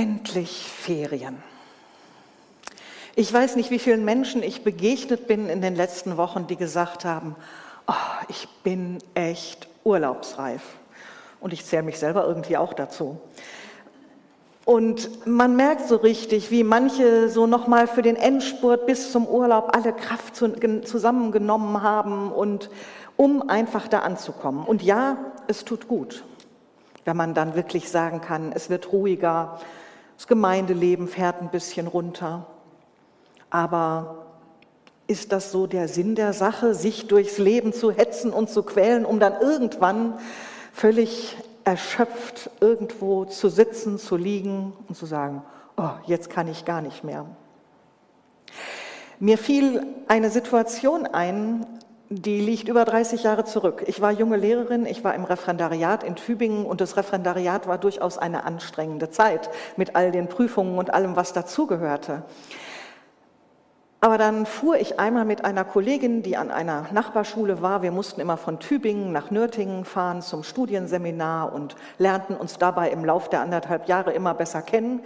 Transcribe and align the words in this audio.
Endlich 0.00 0.66
Ferien. 0.66 1.42
Ich 3.16 3.30
weiß 3.30 3.56
nicht, 3.56 3.70
wie 3.70 3.78
vielen 3.78 4.02
Menschen 4.02 4.42
ich 4.42 4.64
begegnet 4.64 5.26
bin 5.26 5.50
in 5.50 5.60
den 5.60 5.76
letzten 5.76 6.16
Wochen, 6.16 6.46
die 6.46 6.56
gesagt 6.56 7.04
haben, 7.04 7.36
oh, 7.86 7.92
ich 8.28 8.48
bin 8.62 8.96
echt 9.12 9.68
urlaubsreif. 9.84 10.62
Und 11.38 11.52
ich 11.52 11.66
zähle 11.66 11.82
mich 11.82 11.98
selber 11.98 12.26
irgendwie 12.26 12.56
auch 12.56 12.72
dazu. 12.72 13.20
Und 14.64 15.26
man 15.26 15.54
merkt 15.54 15.86
so 15.86 15.96
richtig, 15.96 16.50
wie 16.50 16.64
manche 16.64 17.28
so 17.28 17.46
nochmal 17.46 17.86
für 17.86 18.00
den 18.00 18.16
Endspurt 18.16 18.86
bis 18.86 19.12
zum 19.12 19.26
Urlaub 19.26 19.76
alle 19.76 19.92
Kraft 19.92 20.34
zusammengenommen 20.34 21.82
haben 21.82 22.32
und 22.32 22.70
um 23.18 23.50
einfach 23.50 23.86
da 23.86 23.98
anzukommen. 23.98 24.64
Und 24.64 24.82
ja, 24.82 25.18
es 25.46 25.66
tut 25.66 25.88
gut, 25.88 26.24
wenn 27.04 27.18
man 27.18 27.34
dann 27.34 27.54
wirklich 27.54 27.90
sagen 27.90 28.22
kann, 28.22 28.52
es 28.54 28.70
wird 28.70 28.94
ruhiger, 28.94 29.60
das 30.20 30.26
Gemeindeleben 30.26 31.08
fährt 31.08 31.40
ein 31.40 31.48
bisschen 31.48 31.86
runter. 31.86 32.46
Aber 33.48 34.26
ist 35.06 35.32
das 35.32 35.50
so 35.50 35.66
der 35.66 35.88
Sinn 35.88 36.14
der 36.14 36.34
Sache, 36.34 36.74
sich 36.74 37.08
durchs 37.08 37.38
Leben 37.38 37.72
zu 37.72 37.90
hetzen 37.90 38.30
und 38.30 38.50
zu 38.50 38.62
quälen, 38.62 39.06
um 39.06 39.18
dann 39.18 39.40
irgendwann 39.40 40.18
völlig 40.74 41.38
erschöpft 41.64 42.50
irgendwo 42.60 43.24
zu 43.24 43.48
sitzen, 43.48 43.96
zu 43.96 44.16
liegen 44.16 44.74
und 44.88 44.94
zu 44.94 45.06
sagen, 45.06 45.42
oh, 45.78 45.88
jetzt 46.04 46.28
kann 46.28 46.48
ich 46.48 46.66
gar 46.66 46.82
nicht 46.82 47.02
mehr. 47.02 47.24
Mir 49.20 49.38
fiel 49.38 49.86
eine 50.06 50.28
Situation 50.28 51.06
ein, 51.06 51.64
die 52.12 52.40
liegt 52.40 52.66
über 52.66 52.84
30 52.84 53.22
Jahre 53.22 53.44
zurück. 53.44 53.84
Ich 53.86 54.00
war 54.00 54.10
junge 54.10 54.36
Lehrerin, 54.36 54.84
ich 54.84 55.04
war 55.04 55.14
im 55.14 55.22
Referendariat 55.22 56.02
in 56.02 56.16
Tübingen 56.16 56.66
und 56.66 56.80
das 56.80 56.96
Referendariat 56.96 57.68
war 57.68 57.78
durchaus 57.78 58.18
eine 58.18 58.42
anstrengende 58.44 59.10
Zeit 59.10 59.48
mit 59.76 59.94
all 59.94 60.10
den 60.10 60.28
Prüfungen 60.28 60.76
und 60.76 60.92
allem, 60.92 61.14
was 61.14 61.32
dazugehörte. 61.32 62.24
Aber 64.00 64.18
dann 64.18 64.44
fuhr 64.44 64.76
ich 64.76 64.98
einmal 64.98 65.24
mit 65.24 65.44
einer 65.44 65.64
Kollegin, 65.64 66.22
die 66.22 66.36
an 66.36 66.50
einer 66.50 66.86
Nachbarschule 66.90 67.62
war. 67.62 67.82
Wir 67.82 67.92
mussten 67.92 68.20
immer 68.20 68.36
von 68.36 68.58
Tübingen 68.58 69.12
nach 69.12 69.30
Nürtingen 69.30 69.84
fahren 69.84 70.20
zum 70.20 70.42
Studienseminar 70.42 71.52
und 71.52 71.76
lernten 71.98 72.34
uns 72.34 72.58
dabei 72.58 72.90
im 72.90 73.04
Lauf 73.04 73.28
der 73.28 73.42
anderthalb 73.42 73.88
Jahre 73.88 74.12
immer 74.12 74.34
besser 74.34 74.62
kennen. 74.62 75.00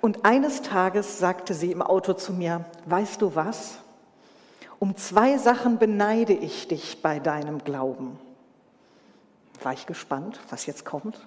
Und 0.00 0.24
eines 0.24 0.62
Tages 0.62 1.20
sagte 1.20 1.54
sie 1.54 1.70
im 1.70 1.82
Auto 1.82 2.14
zu 2.14 2.32
mir, 2.32 2.64
weißt 2.86 3.22
du 3.22 3.36
was? 3.36 3.78
Um 4.78 4.96
zwei 4.96 5.38
Sachen 5.38 5.78
beneide 5.78 6.32
ich 6.32 6.68
dich 6.68 7.02
bei 7.02 7.18
deinem 7.18 7.64
Glauben. 7.64 8.18
War 9.62 9.72
ich 9.72 9.86
gespannt, 9.86 10.38
was 10.50 10.66
jetzt 10.66 10.84
kommt. 10.84 11.26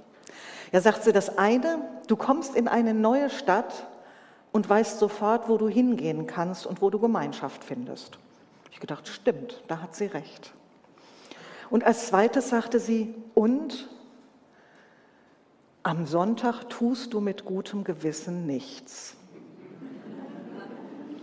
Ja, 0.72 0.81
sagt 0.81 1.03
sie, 1.03 1.11
das 1.11 1.38
eine, 1.38 1.80
du 2.08 2.16
kommst 2.16 2.56
in 2.56 2.67
eine 2.67 2.94
neue 2.94 3.30
Stadt 3.30 3.88
und 4.52 4.69
weißt 4.69 5.00
sofort, 5.00 5.50
wo 5.50 5.58
du 5.58 5.67
hingehen 5.67 6.28
kannst 6.28 6.67
und 6.67 6.81
wo 6.81 6.89
du 6.89 7.00
Gemeinschaft 7.00 7.64
findest. 7.64 8.19
Ich 8.72 8.80
gedacht, 8.80 9.08
stimmt, 9.08 9.63
da 9.67 9.81
hat 9.81 9.95
sie 9.95 10.06
recht. 10.06 10.53
Und 11.72 11.84
als 11.84 12.08
zweites 12.08 12.50
sagte 12.50 12.80
sie, 12.80 13.13
und 13.34 13.89
am 15.84 16.06
Sonntag 16.06 16.69
tust 16.69 17.13
du 17.13 17.19
mit 17.19 17.45
gutem 17.45 17.84
Gewissen 17.84 18.45
nichts. 18.45 19.16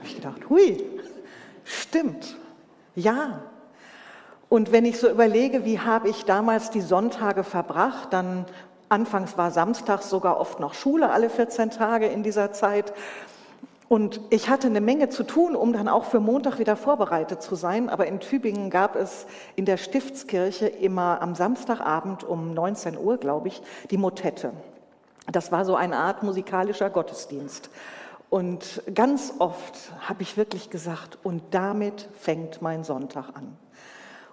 Ich 0.03 0.17
gedacht, 0.17 0.49
hui, 0.49 0.85
Stimmt, 1.67 2.37
ja. 2.95 3.43
Und 4.49 4.71
wenn 4.71 4.85
ich 4.85 5.01
so 5.01 5.11
überlege, 5.11 5.65
wie 5.65 5.81
habe 5.81 6.09
ich 6.09 6.25
damals 6.25 6.71
die 6.71 6.81
Sonntage 6.81 7.43
verbracht, 7.43 8.13
dann 8.13 8.45
anfangs 8.89 9.37
war 9.37 9.51
samstags 9.51 10.09
sogar 10.09 10.39
oft 10.39 10.61
noch 10.61 10.75
Schule 10.75 11.11
alle 11.11 11.29
14 11.29 11.71
Tage 11.71 12.07
in 12.07 12.23
dieser 12.23 12.53
Zeit. 12.53 12.95
Und 13.89 14.21
ich 14.31 14.49
hatte 14.49 14.69
eine 14.69 14.81
Menge 14.81 15.09
zu 15.09 15.25
tun, 15.25 15.57
um 15.57 15.73
dann 15.73 15.89
auch 15.89 16.05
für 16.05 16.21
Montag 16.21 16.61
wieder 16.61 16.77
vorbereitet 16.77 17.43
zu 17.43 17.57
sein. 17.57 17.89
Aber 17.89 18.07
in 18.07 18.21
Tübingen 18.21 18.71
gab 18.71 18.95
es 18.95 19.27
in 19.57 19.65
der 19.65 19.77
Stiftskirche 19.77 20.69
immer 20.69 21.21
am 21.21 21.35
Samstagabend 21.35 22.23
um 22.23 22.55
19 22.55 22.97
Uhr, 22.97 23.17
glaube 23.17 23.49
ich, 23.49 23.61
die 23.91 23.99
Motette. 23.99 24.53
Das 25.33 25.51
war 25.51 25.65
so 25.65 25.75
eine 25.75 25.97
Art 25.97 26.23
musikalischer 26.23 26.91
Gottesdienst. 26.91 27.71
Und 28.29 28.83
ganz 28.93 29.35
oft 29.39 29.93
habe 30.01 30.23
ich 30.23 30.37
wirklich 30.37 30.71
gesagt, 30.71 31.19
und 31.23 31.43
damit 31.53 32.09
fängt 32.19 32.61
mein 32.61 32.83
Sonntag 32.83 33.29
an. 33.35 33.57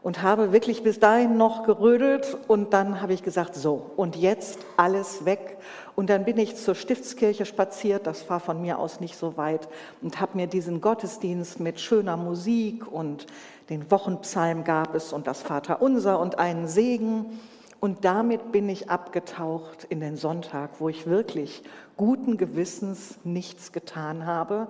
Und 0.01 0.21
habe 0.21 0.51
wirklich 0.51 0.83
bis 0.83 0.99
dahin 0.99 1.37
noch 1.37 1.63
gerödelt 1.63 2.37
und 2.49 2.73
dann 2.73 3.01
habe 3.01 3.13
ich 3.13 3.23
gesagt, 3.23 3.55
so, 3.55 3.91
und 3.95 4.17
jetzt 4.17 4.59
alles 4.75 5.23
weg. 5.23 5.57
Und 5.95 6.09
dann 6.09 6.25
bin 6.25 6.37
ich 6.37 6.57
zur 6.57 6.75
Stiftskirche 6.75 7.45
spaziert, 7.45 8.05
das 8.05 8.29
war 8.29 8.41
von 8.41 8.61
mir 8.61 8.79
aus 8.79 8.99
nicht 8.99 9.15
so 9.15 9.37
weit, 9.37 9.69
und 10.01 10.19
habe 10.19 10.35
mir 10.35 10.47
diesen 10.47 10.81
Gottesdienst 10.81 11.61
mit 11.61 11.79
schöner 11.79 12.17
Musik 12.17 12.91
und 12.91 13.27
den 13.69 13.89
Wochenpsalm 13.91 14.65
gab 14.65 14.93
es 14.93 15.13
und 15.13 15.25
das 15.25 15.41
Vaterunser 15.41 16.19
und 16.19 16.37
einen 16.37 16.67
Segen. 16.67 17.39
Und 17.83 18.05
damit 18.05 18.53
bin 18.53 18.69
ich 18.69 18.89
abgetaucht 18.89 19.83
in 19.83 19.99
den 19.99 20.15
Sonntag, 20.15 20.79
wo 20.79 20.87
ich 20.87 21.05
wirklich 21.05 21.63
guten 21.97 22.37
Gewissens 22.37 23.19
nichts 23.25 23.73
getan 23.73 24.25
habe. 24.25 24.69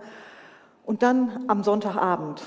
Und 0.84 1.04
dann 1.04 1.46
am 1.48 1.64
Sonntagabend, 1.64 2.42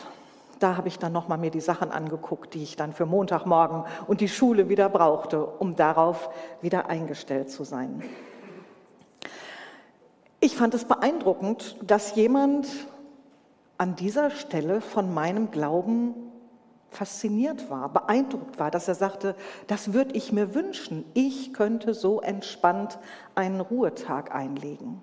da 0.58 0.76
habe 0.76 0.88
ich 0.88 0.98
dann 0.98 1.12
nochmal 1.12 1.38
mir 1.38 1.52
die 1.52 1.60
Sachen 1.60 1.92
angeguckt, 1.92 2.54
die 2.54 2.64
ich 2.64 2.74
dann 2.74 2.92
für 2.92 3.06
Montagmorgen 3.06 3.84
und 4.08 4.20
die 4.20 4.28
Schule 4.28 4.68
wieder 4.68 4.88
brauchte, 4.88 5.46
um 5.46 5.76
darauf 5.76 6.30
wieder 6.62 6.88
eingestellt 6.88 7.48
zu 7.48 7.62
sein. 7.62 8.02
Ich 10.40 10.56
fand 10.56 10.74
es 10.74 10.84
beeindruckend, 10.84 11.76
dass 11.80 12.16
jemand 12.16 12.66
an 13.78 13.94
dieser 13.94 14.30
Stelle 14.30 14.80
von 14.80 15.14
meinem 15.14 15.52
Glauben 15.52 16.16
fasziniert 16.90 17.70
war, 17.70 17.88
beeindruckt 17.88 18.58
war, 18.58 18.70
dass 18.70 18.88
er 18.88 18.94
sagte, 18.94 19.34
das 19.66 19.92
würde 19.92 20.14
ich 20.14 20.32
mir 20.32 20.54
wünschen. 20.54 21.04
Ich 21.14 21.52
könnte 21.52 21.94
so 21.94 22.20
entspannt 22.20 22.98
einen 23.34 23.60
Ruhetag 23.60 24.34
einlegen. 24.34 25.02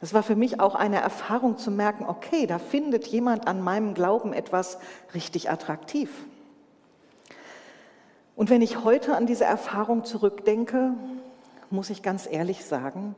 Es 0.00 0.14
war 0.14 0.22
für 0.22 0.36
mich 0.36 0.60
auch 0.60 0.74
eine 0.74 1.00
Erfahrung 1.00 1.58
zu 1.58 1.70
merken, 1.70 2.04
okay, 2.06 2.46
da 2.46 2.58
findet 2.58 3.06
jemand 3.08 3.48
an 3.48 3.62
meinem 3.62 3.94
Glauben 3.94 4.32
etwas 4.32 4.78
richtig 5.14 5.50
attraktiv. 5.50 6.10
Und 8.36 8.50
wenn 8.50 8.62
ich 8.62 8.84
heute 8.84 9.16
an 9.16 9.26
diese 9.26 9.44
Erfahrung 9.44 10.04
zurückdenke, 10.04 10.94
muss 11.70 11.90
ich 11.90 12.02
ganz 12.02 12.28
ehrlich 12.30 12.64
sagen, 12.64 13.16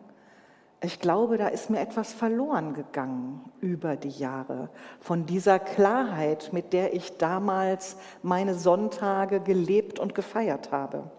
ich 0.82 0.98
glaube, 0.98 1.36
da 1.36 1.48
ist 1.48 1.68
mir 1.68 1.80
etwas 1.80 2.12
verloren 2.12 2.72
gegangen 2.72 3.44
über 3.60 3.96
die 3.96 4.08
Jahre 4.08 4.70
von 5.00 5.26
dieser 5.26 5.58
Klarheit, 5.58 6.50
mit 6.52 6.72
der 6.72 6.94
ich 6.94 7.18
damals 7.18 7.96
meine 8.22 8.54
Sonntage 8.54 9.40
gelebt 9.40 9.98
und 9.98 10.14
gefeiert 10.14 10.72
habe. 10.72 11.10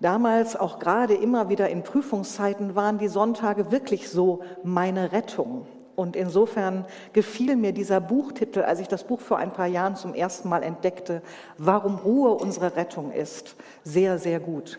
Damals, 0.00 0.54
auch 0.54 0.80
gerade 0.80 1.14
immer 1.14 1.48
wieder 1.48 1.70
in 1.70 1.82
Prüfungszeiten, 1.82 2.74
waren 2.74 2.98
die 2.98 3.08
Sonntage 3.08 3.70
wirklich 3.70 4.10
so 4.10 4.42
meine 4.62 5.12
Rettung. 5.12 5.66
Und 5.96 6.14
insofern 6.14 6.84
gefiel 7.12 7.56
mir 7.56 7.72
dieser 7.72 8.00
Buchtitel, 8.00 8.62
als 8.62 8.80
ich 8.80 8.88
das 8.88 9.04
Buch 9.04 9.20
vor 9.20 9.38
ein 9.38 9.52
paar 9.52 9.68
Jahren 9.68 9.96
zum 9.96 10.12
ersten 10.12 10.48
Mal 10.48 10.62
entdeckte, 10.62 11.22
Warum 11.56 11.96
Ruhe 11.96 12.32
unsere 12.32 12.76
Rettung 12.76 13.12
ist, 13.12 13.56
sehr, 13.82 14.18
sehr 14.18 14.40
gut. 14.40 14.78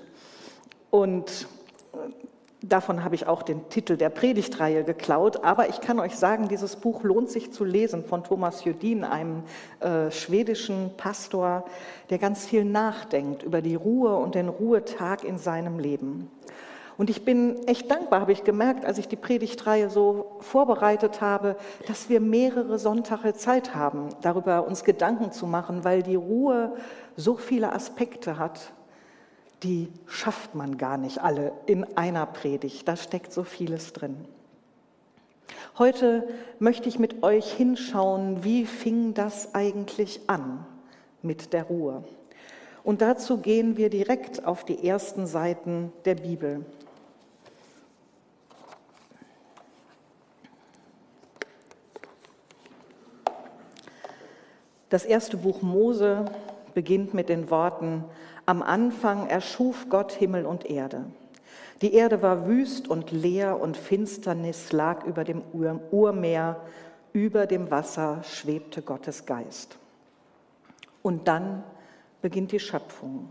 Und 0.91 1.47
Davon 2.67 3.03
habe 3.03 3.13
ich 3.13 3.27
auch 3.27 3.43
den 3.43 3.69
Titel 3.69 3.95
der 3.95 4.09
Predigtreihe 4.09 4.83
geklaut. 4.83 5.43
Aber 5.43 5.69
ich 5.69 5.81
kann 5.81 5.99
euch 5.99 6.15
sagen, 6.15 6.47
dieses 6.47 6.77
Buch 6.77 7.03
lohnt 7.03 7.29
sich 7.29 7.51
zu 7.51 7.63
lesen 7.63 8.03
von 8.03 8.23
Thomas 8.23 8.63
Judin, 8.63 9.03
einem 9.03 9.43
äh, 9.81 10.09
schwedischen 10.09 10.97
Pastor, 10.97 11.65
der 12.09 12.17
ganz 12.17 12.47
viel 12.47 12.65
nachdenkt 12.65 13.43
über 13.43 13.61
die 13.61 13.75
Ruhe 13.75 14.15
und 14.15 14.33
den 14.33 14.49
Ruhetag 14.49 15.23
in 15.23 15.37
seinem 15.37 15.77
Leben. 15.77 16.31
Und 16.97 17.11
ich 17.11 17.23
bin 17.23 17.67
echt 17.67 17.91
dankbar, 17.91 18.21
habe 18.21 18.31
ich 18.31 18.43
gemerkt, 18.43 18.83
als 18.83 18.97
ich 18.97 19.07
die 19.07 19.15
Predigtreihe 19.15 19.91
so 19.91 20.37
vorbereitet 20.39 21.21
habe, 21.21 21.57
dass 21.87 22.09
wir 22.09 22.19
mehrere 22.19 22.79
Sonntage 22.79 23.33
Zeit 23.33 23.75
haben, 23.75 24.09
darüber 24.21 24.65
uns 24.65 24.83
Gedanken 24.83 25.31
zu 25.31 25.45
machen, 25.45 25.83
weil 25.83 26.01
die 26.01 26.15
Ruhe 26.15 26.73
so 27.15 27.35
viele 27.35 27.73
Aspekte 27.73 28.39
hat 28.39 28.71
die 29.63 29.91
schafft 30.07 30.55
man 30.55 30.77
gar 30.77 30.97
nicht 30.97 31.21
alle 31.21 31.51
in 31.65 31.83
einer 31.97 32.25
Predigt. 32.25 32.87
Da 32.87 32.95
steckt 32.95 33.33
so 33.33 33.43
vieles 33.43 33.93
drin. 33.93 34.17
Heute 35.77 36.27
möchte 36.59 36.87
ich 36.87 36.99
mit 36.99 37.23
euch 37.23 37.51
hinschauen, 37.51 38.43
wie 38.43 38.65
fing 38.65 39.13
das 39.13 39.53
eigentlich 39.53 40.21
an 40.27 40.65
mit 41.21 41.53
der 41.53 41.63
Ruhe. 41.63 42.03
Und 42.83 43.01
dazu 43.01 43.39
gehen 43.39 43.77
wir 43.77 43.89
direkt 43.89 44.45
auf 44.45 44.63
die 44.63 44.87
ersten 44.87 45.25
Seiten 45.25 45.91
der 46.05 46.15
Bibel. 46.15 46.63
Das 54.89 55.03
erste 55.03 55.35
Buch 55.35 55.61
Mose 55.61 56.25
beginnt 56.75 57.13
mit 57.13 57.27
den 57.27 57.49
Worten, 57.49 58.05
am 58.45 58.61
Anfang 58.61 59.27
erschuf 59.27 59.87
Gott 59.89 60.11
Himmel 60.11 60.45
und 60.45 60.65
Erde. 60.65 61.05
Die 61.81 61.93
Erde 61.93 62.21
war 62.21 62.47
wüst 62.47 62.87
und 62.87 63.11
leer 63.11 63.59
und 63.59 63.75
Finsternis 63.75 64.71
lag 64.71 65.03
über 65.05 65.23
dem 65.23 65.41
Urmeer, 65.91 66.61
über 67.11 67.47
dem 67.47 67.71
Wasser 67.71 68.21
schwebte 68.23 68.81
Gottes 68.81 69.25
Geist. 69.25 69.77
Und 71.01 71.27
dann 71.27 71.63
beginnt 72.21 72.51
die 72.51 72.59
Schöpfung. 72.59 73.29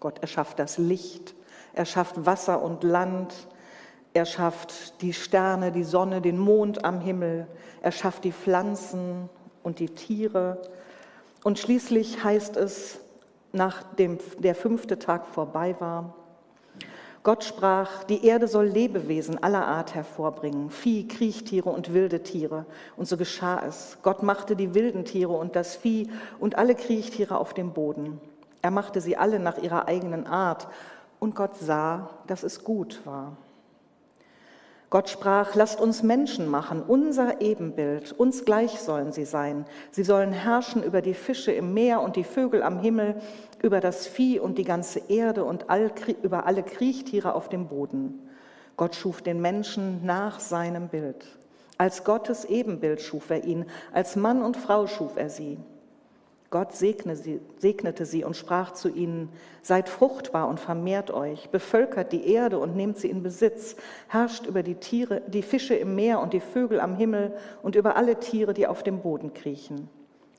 Gott 0.00 0.18
erschafft 0.20 0.58
das 0.58 0.78
Licht, 0.78 1.34
er 1.74 1.84
schafft 1.84 2.26
Wasser 2.26 2.62
und 2.62 2.82
Land, 2.82 3.34
er 4.14 4.26
schafft 4.26 5.00
die 5.00 5.12
Sterne, 5.12 5.72
die 5.72 5.84
Sonne, 5.84 6.20
den 6.20 6.38
Mond 6.38 6.84
am 6.84 7.00
Himmel, 7.00 7.46
er 7.82 7.92
schafft 7.92 8.24
die 8.24 8.32
Pflanzen 8.32 9.28
und 9.62 9.78
die 9.78 9.88
Tiere. 9.88 10.60
Und 11.44 11.58
schließlich 11.58 12.22
heißt 12.22 12.56
es, 12.56 13.00
nachdem 13.52 14.18
der 14.38 14.54
fünfte 14.54 14.98
Tag 14.98 15.26
vorbei 15.26 15.76
war, 15.78 16.14
Gott 17.24 17.44
sprach, 17.44 18.02
die 18.02 18.26
Erde 18.26 18.48
soll 18.48 18.66
Lebewesen 18.66 19.40
aller 19.40 19.64
Art 19.64 19.94
hervorbringen, 19.94 20.70
Vieh, 20.70 21.06
Kriechtiere 21.06 21.70
und 21.70 21.94
wilde 21.94 22.24
Tiere. 22.24 22.66
Und 22.96 23.06
so 23.06 23.16
geschah 23.16 23.62
es. 23.64 23.98
Gott 24.02 24.24
machte 24.24 24.56
die 24.56 24.74
wilden 24.74 25.04
Tiere 25.04 25.32
und 25.32 25.54
das 25.54 25.76
Vieh 25.76 26.10
und 26.40 26.58
alle 26.58 26.74
Kriechtiere 26.74 27.38
auf 27.38 27.54
dem 27.54 27.72
Boden. 27.72 28.20
Er 28.60 28.72
machte 28.72 29.00
sie 29.00 29.16
alle 29.16 29.38
nach 29.38 29.58
ihrer 29.58 29.86
eigenen 29.86 30.26
Art. 30.26 30.66
Und 31.20 31.36
Gott 31.36 31.56
sah, 31.56 32.10
dass 32.26 32.42
es 32.42 32.64
gut 32.64 33.00
war. 33.04 33.36
Gott 34.92 35.08
sprach, 35.08 35.54
lasst 35.54 35.80
uns 35.80 36.02
Menschen 36.02 36.46
machen, 36.48 36.82
unser 36.82 37.40
Ebenbild, 37.40 38.12
uns 38.12 38.44
gleich 38.44 38.78
sollen 38.78 39.10
sie 39.10 39.24
sein. 39.24 39.64
Sie 39.90 40.04
sollen 40.04 40.32
herrschen 40.32 40.82
über 40.82 41.00
die 41.00 41.14
Fische 41.14 41.50
im 41.50 41.72
Meer 41.72 42.02
und 42.02 42.14
die 42.14 42.24
Vögel 42.24 42.62
am 42.62 42.78
Himmel, 42.78 43.14
über 43.62 43.80
das 43.80 44.06
Vieh 44.06 44.38
und 44.38 44.58
die 44.58 44.64
ganze 44.64 45.00
Erde 45.08 45.46
und 45.46 45.70
all, 45.70 45.90
über 46.22 46.44
alle 46.44 46.62
Kriechtiere 46.62 47.34
auf 47.34 47.48
dem 47.48 47.68
Boden. 47.68 48.20
Gott 48.76 48.94
schuf 48.94 49.22
den 49.22 49.40
Menschen 49.40 50.04
nach 50.04 50.40
seinem 50.40 50.88
Bild. 50.88 51.24
Als 51.78 52.04
Gottes 52.04 52.44
Ebenbild 52.44 53.00
schuf 53.00 53.30
er 53.30 53.44
ihn, 53.44 53.64
als 53.94 54.14
Mann 54.14 54.42
und 54.42 54.58
Frau 54.58 54.86
schuf 54.86 55.16
er 55.16 55.30
sie. 55.30 55.56
Gott 56.52 56.74
segnete 56.74 58.04
sie 58.04 58.24
und 58.24 58.36
sprach 58.36 58.72
zu 58.72 58.90
ihnen, 58.90 59.30
seid 59.62 59.88
fruchtbar 59.88 60.48
und 60.48 60.60
vermehrt 60.60 61.10
euch, 61.10 61.48
bevölkert 61.48 62.12
die 62.12 62.30
Erde 62.30 62.58
und 62.58 62.76
nehmt 62.76 62.98
sie 62.98 63.08
in 63.08 63.22
Besitz, 63.22 63.74
herrscht 64.06 64.44
über 64.44 64.62
die 64.62 64.74
Tiere, 64.74 65.22
die 65.28 65.40
Fische 65.40 65.74
im 65.74 65.94
Meer 65.94 66.20
und 66.20 66.34
die 66.34 66.40
Vögel 66.40 66.78
am 66.80 66.94
Himmel 66.94 67.32
und 67.62 67.74
über 67.74 67.96
alle 67.96 68.20
Tiere, 68.20 68.52
die 68.52 68.66
auf 68.66 68.82
dem 68.82 69.00
Boden 69.00 69.32
kriechen. 69.32 69.88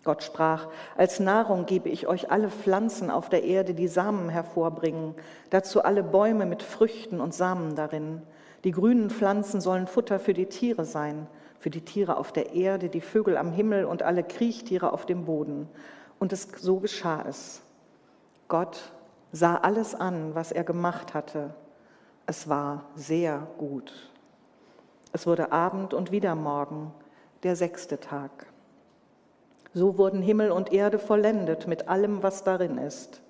Gott 0.04 0.22
sprach, 0.22 0.68
als 0.96 1.20
Nahrung 1.20 1.66
gebe 1.66 1.90
ich 1.90 2.06
euch 2.06 2.30
alle 2.30 2.52
Pflanzen 2.52 3.10
auf 3.10 3.30
der 3.30 3.44
Erde, 3.44 3.74
die 3.74 3.88
Samen 3.88 4.30
hervorbringen, 4.30 5.16
dazu 5.50 5.82
alle 5.82 6.04
Bäume 6.04 6.46
mit 6.46 6.62
Früchten 6.62 7.22
und 7.22 7.34
Samen 7.34 7.76
darin. 7.76 8.22
Die 8.66 8.72
grünen 8.72 9.10
Pflanzen 9.10 9.62
sollen 9.62 9.88
Futter 9.88 10.20
für 10.20 10.36
die 10.36 10.46
Tiere 10.46 10.86
sein, 10.86 11.26
für 11.58 11.72
die 11.72 11.82
Tiere 11.82 12.18
auf 12.18 12.32
der 12.32 12.54
Erde, 12.54 12.90
die 12.90 13.02
Vögel 13.02 13.36
am 13.36 13.52
Himmel 13.52 13.86
und 13.86 14.04
alle 14.04 14.22
Kriechtiere 14.22 14.94
auf 14.94 15.08
dem 15.08 15.26
Boden. 15.26 15.70
Und 16.24 16.32
es, 16.32 16.48
so 16.58 16.80
geschah 16.80 17.26
es. 17.28 17.62
Gott 18.48 18.94
sah 19.34 19.58
alles 19.58 19.94
an, 19.94 20.34
was 20.36 20.54
er 20.54 20.64
gemacht 20.64 21.14
hatte. 21.14 21.54
Es 22.26 22.48
war 22.48 22.86
sehr 22.96 23.46
gut. 23.58 24.10
Es 25.12 25.28
wurde 25.28 25.52
Abend 25.52 25.94
und 25.94 26.14
wieder 26.14 26.34
Morgen, 26.36 26.94
der 27.44 27.58
sechste 27.58 28.00
Tag. 28.00 28.46
So 29.74 29.98
wurden 29.98 30.22
Himmel 30.22 30.52
und 30.52 30.72
Erde 30.72 30.98
vollendet 30.98 31.68
mit 31.68 31.90
allem, 31.90 32.24
was 32.24 32.46
darin 32.46 32.78
ist. 32.78 33.22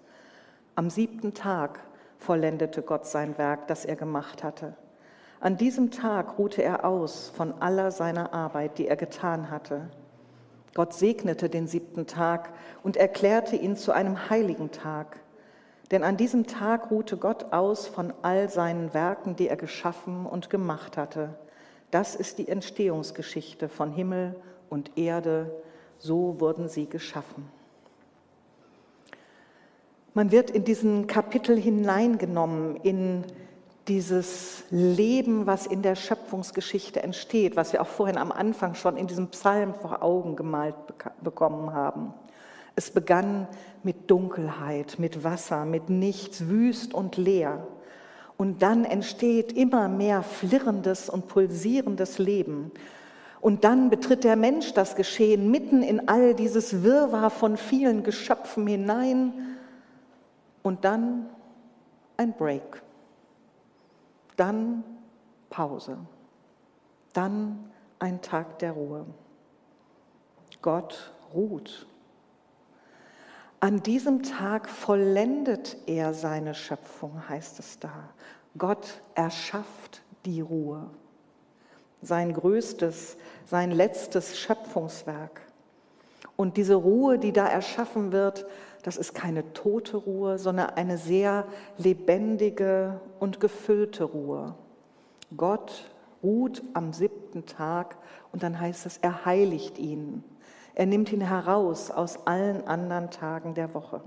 Am 0.75 0.91
siebten 0.91 1.33
Tag 1.33 1.79
vollendete 2.19 2.83
Gott 2.83 3.07
sein 3.07 3.39
Werk, 3.39 3.67
das 3.69 3.85
er 3.85 3.95
gemacht 3.95 4.43
hatte. 4.43 4.75
An 5.39 5.57
diesem 5.57 5.89
Tag 5.89 6.37
ruhte 6.37 6.61
er 6.61 6.85
aus 6.85 7.33
von 7.35 7.59
aller 7.59 7.89
seiner 7.89 8.35
Arbeit, 8.35 8.77
die 8.77 8.87
er 8.87 8.97
getan 8.97 9.49
hatte. 9.49 9.89
Gott 10.73 10.93
segnete 10.93 11.49
den 11.49 11.67
siebten 11.67 12.07
Tag 12.07 12.53
und 12.81 12.97
erklärte 12.97 13.55
ihn 13.55 13.75
zu 13.75 13.91
einem 13.91 14.29
heiligen 14.29 14.71
Tag. 14.71 15.19
Denn 15.91 16.03
an 16.03 16.17
diesem 16.17 16.47
Tag 16.47 16.89
ruhte 16.89 17.17
Gott 17.17 17.53
aus 17.53 17.87
von 17.87 18.13
all 18.23 18.49
seinen 18.49 18.93
Werken, 18.93 19.35
die 19.35 19.47
er 19.47 19.57
geschaffen 19.57 20.25
und 20.25 20.49
gemacht 20.49 20.97
hatte. 20.97 21.35
Das 21.91 22.15
ist 22.15 22.39
die 22.39 22.47
Entstehungsgeschichte 22.47 23.69
von 23.69 23.91
Himmel 23.91 24.35
und 24.69 24.97
Erde. 24.97 25.51
So 25.99 26.39
wurden 26.39 26.67
sie 26.67 26.89
geschaffen. 26.89 27.47
Man 30.15 30.31
wird 30.31 30.49
in 30.49 30.63
diesen 30.63 31.05
Kapitel 31.05 31.55
hineingenommen 31.59 32.77
in 32.77 33.23
dieses 33.87 34.63
Leben, 34.69 35.45
was 35.45 35.65
in 35.67 35.81
der 35.81 35.95
Schöpfungsgeschichte 35.95 37.03
entsteht, 37.03 37.55
was 37.55 37.73
wir 37.73 37.81
auch 37.81 37.87
vorhin 37.87 38.17
am 38.17 38.31
Anfang 38.31 38.75
schon 38.75 38.95
in 38.95 39.07
diesem 39.07 39.27
Psalm 39.29 39.73
vor 39.73 40.01
Augen 40.01 40.35
gemalt 40.35 40.75
bekommen 41.21 41.73
haben. 41.73 42.13
Es 42.75 42.91
begann 42.91 43.47
mit 43.83 44.09
Dunkelheit, 44.09 44.95
mit 44.99 45.23
Wasser, 45.23 45.65
mit 45.65 45.89
nichts, 45.89 46.47
wüst 46.47 46.93
und 46.93 47.17
leer. 47.17 47.67
Und 48.37 48.63
dann 48.63 48.85
entsteht 48.85 49.51
immer 49.51 49.89
mehr 49.89 50.23
flirrendes 50.23 51.09
und 51.09 51.27
pulsierendes 51.27 52.17
Leben. 52.17 52.71
Und 53.41 53.65
dann 53.65 53.89
betritt 53.89 54.23
der 54.23 54.37
Mensch 54.37 54.73
das 54.73 54.95
Geschehen 54.95 55.51
mitten 55.51 55.83
in 55.83 56.07
all 56.07 56.33
dieses 56.33 56.83
Wirrwarr 56.83 57.29
von 57.29 57.57
vielen 57.57 58.03
Geschöpfen 58.03 58.65
hinein. 58.65 59.33
Und 60.63 60.85
dann 60.85 61.29
ein 62.15 62.33
Break 62.33 62.81
dann 64.35 64.83
Pause, 65.49 65.97
dann 67.13 67.71
ein 67.99 68.21
Tag 68.21 68.59
der 68.59 68.73
Ruhe. 68.73 69.05
Gott 70.61 71.11
ruht. 71.33 71.87
An 73.59 73.81
diesem 73.81 74.23
Tag 74.23 74.67
vollendet 74.67 75.77
er 75.85 76.13
seine 76.13 76.53
Schöpfung, 76.53 77.29
heißt 77.29 77.59
es 77.59 77.79
da. 77.79 78.09
Gott 78.57 79.01
erschafft 79.15 80.01
die 80.25 80.41
Ruhe. 80.41 80.89
Sein 82.01 82.33
größtes, 82.33 83.17
sein 83.45 83.71
letztes 83.71 84.37
Schöpfungswerk. 84.37 85.41
Und 86.35 86.57
diese 86.57 86.75
Ruhe, 86.75 87.19
die 87.19 87.31
da 87.31 87.47
erschaffen 87.47 88.11
wird, 88.11 88.45
das 88.83 88.97
ist 88.97 89.13
keine 89.13 89.53
tote 89.53 89.97
Ruhe, 89.97 90.37
sondern 90.37 90.71
eine 90.71 90.97
sehr 90.97 91.45
lebendige 91.77 92.99
und 93.19 93.39
gefüllte 93.39 94.03
Ruhe. 94.03 94.55
Gott 95.37 95.89
ruht 96.21 96.61
am 96.73 96.91
siebten 96.91 97.45
Tag 97.45 97.97
und 98.31 98.43
dann 98.43 98.59
heißt 98.59 98.85
es, 98.85 98.97
er 98.97 99.25
heiligt 99.25 99.77
ihn. 99.77 100.23
Er 100.75 100.85
nimmt 100.85 101.11
ihn 101.13 101.21
heraus 101.21 101.91
aus 101.91 102.25
allen 102.25 102.67
anderen 102.67 103.11
Tagen 103.11 103.53
der 103.53 103.73
Woche. 103.73 104.01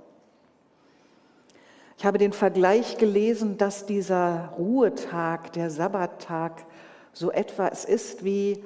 Ich 1.99 2.05
habe 2.05 2.19
den 2.19 2.33
Vergleich 2.33 2.99
gelesen, 2.99 3.57
dass 3.57 3.87
dieser 3.87 4.53
Ruhetag, 4.59 5.53
der 5.53 5.71
Sabbattag, 5.71 6.67
so 7.13 7.31
etwas 7.31 7.87
ist 7.87 8.25
wie 8.25 8.63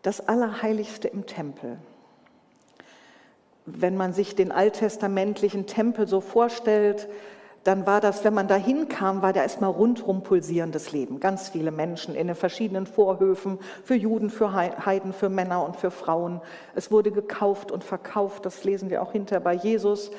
das 0.00 0.26
Allerheiligste 0.26 1.08
im 1.08 1.26
Tempel 1.26 1.78
wenn 3.66 3.96
man 3.96 4.12
sich 4.12 4.34
den 4.34 4.52
alttestamentlichen 4.52 5.66
Tempel 5.66 6.06
so 6.06 6.20
vorstellt, 6.20 7.08
dann 7.64 7.86
war 7.86 8.02
das, 8.02 8.24
wenn 8.24 8.34
man 8.34 8.46
da 8.46 8.56
hinkam, 8.56 9.22
war 9.22 9.32
da 9.32 9.42
erstmal 9.42 9.70
rundrum 9.70 10.22
pulsierendes 10.22 10.92
Leben. 10.92 11.18
Ganz 11.18 11.48
viele 11.48 11.70
Menschen 11.70 12.14
in 12.14 12.26
den 12.26 12.36
verschiedenen 12.36 12.86
Vorhöfen, 12.86 13.58
für 13.82 13.94
Juden, 13.94 14.28
für 14.28 14.52
Heiden, 14.52 15.14
für 15.14 15.30
Männer 15.30 15.64
und 15.64 15.76
für 15.76 15.90
Frauen. 15.90 16.42
Es 16.74 16.90
wurde 16.90 17.10
gekauft 17.10 17.72
und 17.72 17.82
verkauft, 17.82 18.44
das 18.44 18.64
lesen 18.64 18.90
wir 18.90 19.02
auch 19.02 19.12
hinter 19.12 19.40
bei 19.40 19.54
Jesus. 19.54 20.10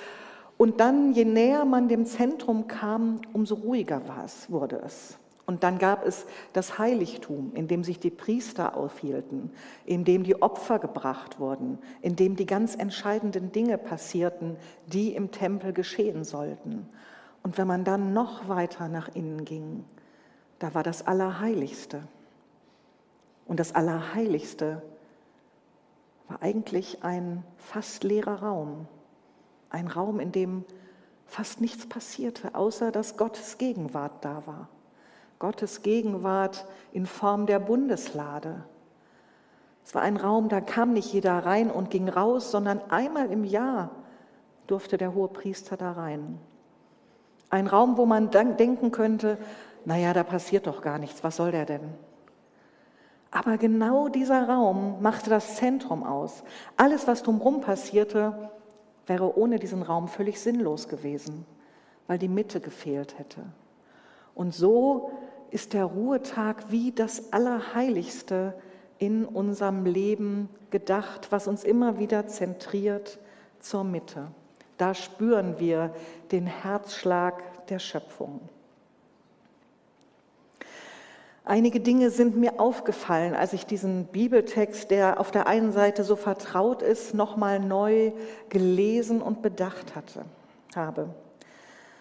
Und 0.58 0.80
dann, 0.80 1.12
je 1.12 1.25
näher 1.25 1.66
man 1.66 1.88
dem 1.88 2.06
Zentrum 2.06 2.68
kam, 2.68 3.22
umso 3.34 3.56
ruhiger 3.56 4.08
war 4.08 4.24
es, 4.25 4.50
wurde 4.50 4.82
es. 4.84 5.20
Und 5.46 5.64
dann 5.64 5.78
gab 5.78 6.06
es 6.06 6.25
das 6.54 6.80
Heiligtum, 6.80 7.52
in 7.54 7.68
dem 7.68 7.84
sich 7.84 8.00
die 8.00 8.10
Priester 8.10 8.75
aufhielten, 8.75 9.52
in 9.86 10.04
dem 10.04 10.24
die 10.24 10.42
Opfer 10.42 10.80
gebracht 10.80 11.40
wurden, 11.40 11.78
in 12.02 12.16
dem 12.16 12.36
die 12.36 12.48
ganz 12.48 12.75
entscheidenden 12.75 13.52
Dinge 13.52 13.78
passierten, 13.78 14.58
die 14.88 15.14
im 15.14 15.32
Tempel 15.32 15.72
geschehen 15.72 16.24
sollten. 16.24 16.90
Und 17.44 17.60
wenn 17.60 17.68
man 17.68 17.84
dann 17.84 18.12
noch 18.12 18.48
weiter 18.50 18.88
nach 18.88 19.10
innen 19.14 19.46
ging, 19.46 19.86
da 20.58 20.74
war 20.74 20.82
das 20.82 21.06
Allerheiligste. 21.06 22.02
Und 23.46 23.60
das 23.60 23.75
Allerheiligste 23.75 24.82
war 26.28 26.42
eigentlich 26.42 27.04
ein 27.04 27.44
fast 27.58 28.04
leerer 28.04 28.42
Raum, 28.42 28.88
ein 29.70 29.88
Raum, 29.88 30.20
in 30.20 30.32
dem 30.32 30.66
fast 31.28 31.62
nichts 31.62 31.86
passierte, 31.86 32.56
außer 32.56 32.92
dass 32.92 33.16
Gottes 33.16 33.60
Gegenwart 33.60 34.25
da 34.25 34.48
war. 34.48 34.70
Gottes 35.39 35.82
Gegenwart 35.82 36.65
in 36.92 37.06
Form 37.06 37.46
der 37.46 37.60
Bundeslade. 37.60 38.63
Es 39.84 39.94
war 39.94 40.01
ein 40.01 40.18
Raum, 40.18 40.50
da 40.50 40.62
kam 40.62 40.94
nicht 40.94 41.13
jeder 41.13 41.46
rein 41.46 41.70
und 41.70 41.92
ging 41.92 42.10
raus, 42.10 42.51
sondern 42.51 42.82
einmal 42.89 43.32
im 43.32 43.44
Jahr 43.44 43.92
durfte 44.68 44.98
der 44.98 45.13
hohe 45.13 45.27
Priester 45.27 45.77
da 45.77 45.92
rein. 45.92 46.39
Ein 47.50 47.68
Raum, 47.68 47.98
wo 47.98 48.06
man 48.06 48.32
denken 48.32 48.92
könnte, 48.92 49.38
naja, 49.86 50.13
da 50.13 50.24
passiert 50.24 50.65
doch 50.65 50.82
gar 50.82 50.98
nichts, 50.98 51.24
was 51.24 51.36
soll 51.36 51.51
der 51.51 51.65
denn? 51.65 51.94
Aber 53.30 53.58
genau 53.58 54.08
dieser 54.08 54.48
Raum 54.48 55.01
machte 55.01 55.30
das 55.30 55.58
Zentrum 55.58 56.04
aus. 56.04 56.44
Alles, 56.77 57.06
was 57.06 57.22
drumherum 57.22 57.62
passierte, 57.62 58.50
wäre 59.08 59.38
ohne 59.38 59.60
diesen 59.60 59.84
Raum 59.84 60.08
völlig 60.08 60.39
sinnlos 60.39 60.88
gewesen, 60.88 61.46
weil 62.08 62.18
die 62.18 62.30
Mitte 62.30 62.60
gefehlt 62.60 63.20
hätte. 63.20 63.42
Und 64.34 64.54
so 64.54 65.12
ist 65.56 65.72
der 65.72 65.86
Ruhetag 65.86 66.66
wie 66.70 66.92
das 66.92 67.32
Allerheiligste 67.32 68.54
in 69.00 69.24
unserem 69.24 69.86
Leben 69.86 70.50
gedacht, 70.70 71.28
was 71.30 71.48
uns 71.48 71.64
immer 71.64 71.98
wieder 71.98 72.28
zentriert 72.28 73.20
zur 73.62 73.86
Mitte. 73.86 74.28
Da 74.76 74.94
spüren 74.94 75.58
wir 75.58 75.96
den 76.34 76.46
Herzschlag 76.46 77.42
der 77.68 77.80
Schöpfung. 77.80 78.42
Einige 81.46 81.80
Dinge 81.80 82.10
sind 82.10 82.36
mir 82.36 82.60
aufgefallen, 82.60 83.34
als 83.34 83.54
ich 83.54 83.66
diesen 83.66 84.08
Bibeltext, 84.08 84.92
der 84.92 85.22
auf 85.22 85.32
der 85.32 85.48
einen 85.48 85.72
Seite 85.72 86.04
so 86.04 86.18
vertraut 86.18 86.82
ist, 86.82 87.14
nochmal 87.14 87.62
neu 87.62 88.12
gelesen 88.50 89.22
und 89.22 89.42
bedacht 89.42 89.96
hatte, 89.96 90.26
habe. 90.76 91.16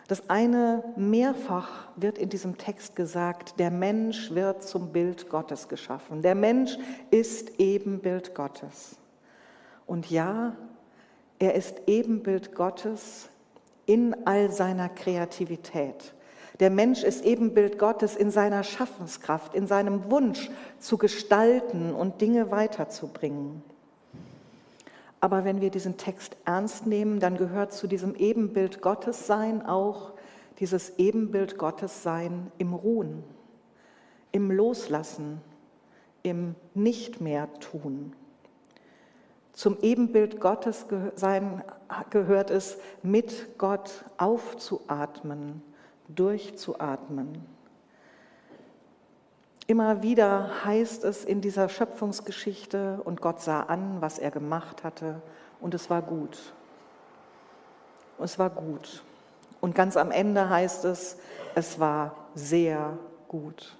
Das 0.06 0.28
eine, 0.28 0.84
mehrfach 0.96 1.88
wird 1.96 2.18
in 2.18 2.28
diesem 2.28 2.58
Text 2.58 2.94
gesagt, 2.94 3.58
der 3.58 3.70
Mensch 3.70 4.30
wird 4.32 4.62
zum 4.62 4.92
Bild 4.92 5.30
Gottes 5.30 5.68
geschaffen. 5.68 6.20
Der 6.20 6.34
Mensch 6.34 6.76
ist 7.10 7.58
Ebenbild 7.58 8.34
Gottes. 8.34 8.96
Und 9.86 10.10
ja, 10.10 10.54
er 11.38 11.54
ist 11.54 11.82
Ebenbild 11.86 12.54
Gottes 12.54 13.28
in 13.86 14.26
all 14.26 14.50
seiner 14.50 14.90
Kreativität. 14.90 16.14
Der 16.60 16.70
Mensch 16.70 17.02
ist 17.02 17.24
Ebenbild 17.24 17.78
Gottes 17.78 18.14
in 18.14 18.30
seiner 18.30 18.62
Schaffenskraft, 18.62 19.54
in 19.54 19.66
seinem 19.66 20.10
Wunsch 20.10 20.50
zu 20.78 20.98
gestalten 20.98 21.94
und 21.94 22.20
Dinge 22.20 22.50
weiterzubringen. 22.50 23.62
Aber 25.24 25.46
wenn 25.46 25.62
wir 25.62 25.70
diesen 25.70 25.96
Text 25.96 26.36
ernst 26.44 26.86
nehmen, 26.86 27.18
dann 27.18 27.38
gehört 27.38 27.72
zu 27.72 27.86
diesem 27.86 28.14
Ebenbild 28.14 28.82
Gottes 28.82 29.26
sein 29.26 29.64
auch 29.64 30.12
dieses 30.60 30.98
Ebenbild 30.98 31.56
Gottes 31.56 32.02
sein 32.02 32.52
im 32.58 32.74
Ruhen, 32.74 33.24
im 34.32 34.50
Loslassen, 34.50 35.40
im 36.22 36.54
Nicht 36.74 37.22
mehr 37.22 37.50
tun. 37.54 38.12
Zum 39.54 39.78
Ebenbild 39.80 40.42
Gottes 40.42 40.84
sein 41.14 41.64
gehört 42.10 42.50
es, 42.50 42.76
mit 43.02 43.56
Gott 43.56 44.04
aufzuatmen, 44.18 45.62
durchzuatmen. 46.08 47.46
Immer 49.66 50.02
wieder 50.02 50.64
heißt 50.64 51.04
es 51.04 51.24
in 51.24 51.40
dieser 51.40 51.68
Schöpfungsgeschichte, 51.70 53.00
und 53.04 53.22
Gott 53.22 53.40
sah 53.40 53.62
an, 53.62 53.96
was 54.00 54.18
er 54.18 54.30
gemacht 54.30 54.84
hatte, 54.84 55.22
und 55.60 55.72
es 55.72 55.88
war 55.88 56.02
gut. 56.02 56.52
Es 58.18 58.38
war 58.38 58.50
gut. 58.50 59.02
Und 59.62 59.74
ganz 59.74 59.96
am 59.96 60.10
Ende 60.10 60.50
heißt 60.50 60.84
es, 60.84 61.16
es 61.54 61.80
war 61.80 62.14
sehr 62.34 62.98
gut. 63.28 63.76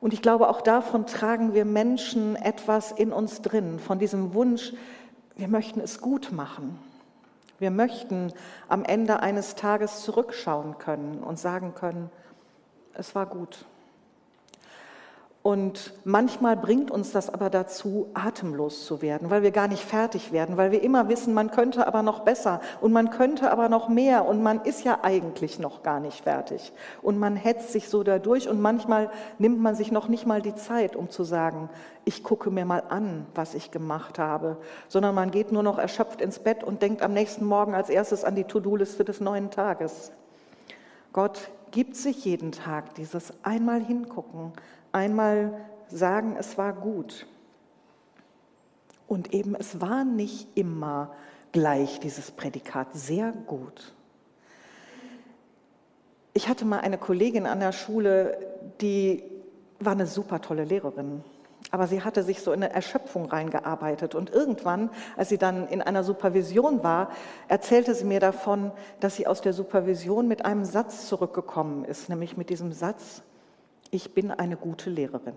Und 0.00 0.14
ich 0.14 0.22
glaube, 0.22 0.48
auch 0.48 0.60
davon 0.60 1.06
tragen 1.06 1.54
wir 1.54 1.64
Menschen 1.64 2.36
etwas 2.36 2.92
in 2.92 3.12
uns 3.12 3.42
drin, 3.42 3.80
von 3.80 3.98
diesem 3.98 4.34
Wunsch, 4.34 4.72
wir 5.34 5.48
möchten 5.48 5.80
es 5.80 6.00
gut 6.00 6.30
machen. 6.30 6.78
Wir 7.58 7.72
möchten 7.72 8.32
am 8.68 8.84
Ende 8.84 9.20
eines 9.20 9.56
Tages 9.56 10.02
zurückschauen 10.02 10.78
können 10.78 11.24
und 11.24 11.40
sagen 11.40 11.74
können, 11.74 12.10
es 12.94 13.16
war 13.16 13.26
gut. 13.26 13.64
Und 15.48 15.94
manchmal 16.04 16.58
bringt 16.58 16.90
uns 16.90 17.10
das 17.12 17.32
aber 17.32 17.48
dazu, 17.48 18.10
atemlos 18.12 18.84
zu 18.84 19.00
werden, 19.00 19.30
weil 19.30 19.42
wir 19.42 19.50
gar 19.50 19.66
nicht 19.66 19.82
fertig 19.82 20.30
werden, 20.30 20.58
weil 20.58 20.72
wir 20.72 20.82
immer 20.82 21.08
wissen, 21.08 21.32
man 21.32 21.50
könnte 21.50 21.86
aber 21.86 22.02
noch 22.02 22.20
besser 22.20 22.60
und 22.82 22.92
man 22.92 23.08
könnte 23.08 23.50
aber 23.50 23.70
noch 23.70 23.88
mehr 23.88 24.26
und 24.26 24.42
man 24.42 24.60
ist 24.60 24.84
ja 24.84 24.98
eigentlich 25.00 25.58
noch 25.58 25.82
gar 25.82 26.00
nicht 26.00 26.24
fertig. 26.24 26.70
Und 27.00 27.18
man 27.18 27.34
hetzt 27.34 27.72
sich 27.72 27.88
so 27.88 28.02
dadurch 28.02 28.46
und 28.46 28.60
manchmal 28.60 29.10
nimmt 29.38 29.58
man 29.58 29.74
sich 29.74 29.90
noch 29.90 30.08
nicht 30.08 30.26
mal 30.26 30.42
die 30.42 30.54
Zeit, 30.54 30.94
um 30.96 31.08
zu 31.08 31.24
sagen, 31.24 31.70
ich 32.04 32.22
gucke 32.22 32.50
mir 32.50 32.66
mal 32.66 32.82
an, 32.86 33.24
was 33.34 33.54
ich 33.54 33.70
gemacht 33.70 34.18
habe, 34.18 34.58
sondern 34.88 35.14
man 35.14 35.30
geht 35.30 35.50
nur 35.50 35.62
noch 35.62 35.78
erschöpft 35.78 36.20
ins 36.20 36.40
Bett 36.40 36.62
und 36.62 36.82
denkt 36.82 37.00
am 37.00 37.14
nächsten 37.14 37.46
Morgen 37.46 37.74
als 37.74 37.88
erstes 37.88 38.22
an 38.22 38.34
die 38.34 38.44
To-Do-Liste 38.44 39.02
des 39.02 39.22
neuen 39.22 39.50
Tages. 39.50 40.12
Gott 41.14 41.50
gibt 41.70 41.96
sich 41.96 42.24
jeden 42.24 42.52
Tag 42.52 42.94
dieses 42.96 43.32
einmal 43.42 43.80
hingucken, 43.80 44.52
einmal 44.98 45.60
sagen, 45.88 46.36
es 46.38 46.58
war 46.58 46.72
gut. 46.72 47.26
Und 49.06 49.32
eben, 49.32 49.54
es 49.54 49.80
war 49.80 50.04
nicht 50.04 50.56
immer 50.56 51.14
gleich 51.52 52.00
dieses 52.00 52.30
Prädikat, 52.30 52.88
sehr 52.92 53.32
gut. 53.32 53.94
Ich 56.34 56.48
hatte 56.48 56.64
mal 56.64 56.80
eine 56.80 56.98
Kollegin 56.98 57.46
an 57.46 57.60
der 57.60 57.72
Schule, 57.72 58.36
die 58.80 59.24
war 59.80 59.92
eine 59.92 60.06
super 60.06 60.40
tolle 60.40 60.64
Lehrerin. 60.64 61.24
Aber 61.70 61.86
sie 61.86 62.02
hatte 62.02 62.22
sich 62.22 62.40
so 62.40 62.52
in 62.52 62.62
eine 62.62 62.72
Erschöpfung 62.72 63.26
reingearbeitet. 63.26 64.14
Und 64.14 64.30
irgendwann, 64.30 64.90
als 65.16 65.28
sie 65.28 65.38
dann 65.38 65.68
in 65.68 65.82
einer 65.82 66.02
Supervision 66.02 66.82
war, 66.82 67.10
erzählte 67.48 67.94
sie 67.94 68.04
mir 68.04 68.20
davon, 68.20 68.72
dass 69.00 69.16
sie 69.16 69.26
aus 69.26 69.40
der 69.40 69.52
Supervision 69.52 70.28
mit 70.28 70.44
einem 70.44 70.64
Satz 70.64 71.08
zurückgekommen 71.08 71.84
ist, 71.84 72.08
nämlich 72.08 72.36
mit 72.36 72.50
diesem 72.50 72.72
Satz, 72.72 73.22
ich 73.90 74.14
bin 74.14 74.30
eine 74.30 74.56
gute 74.56 74.90
Lehrerin. 74.90 75.34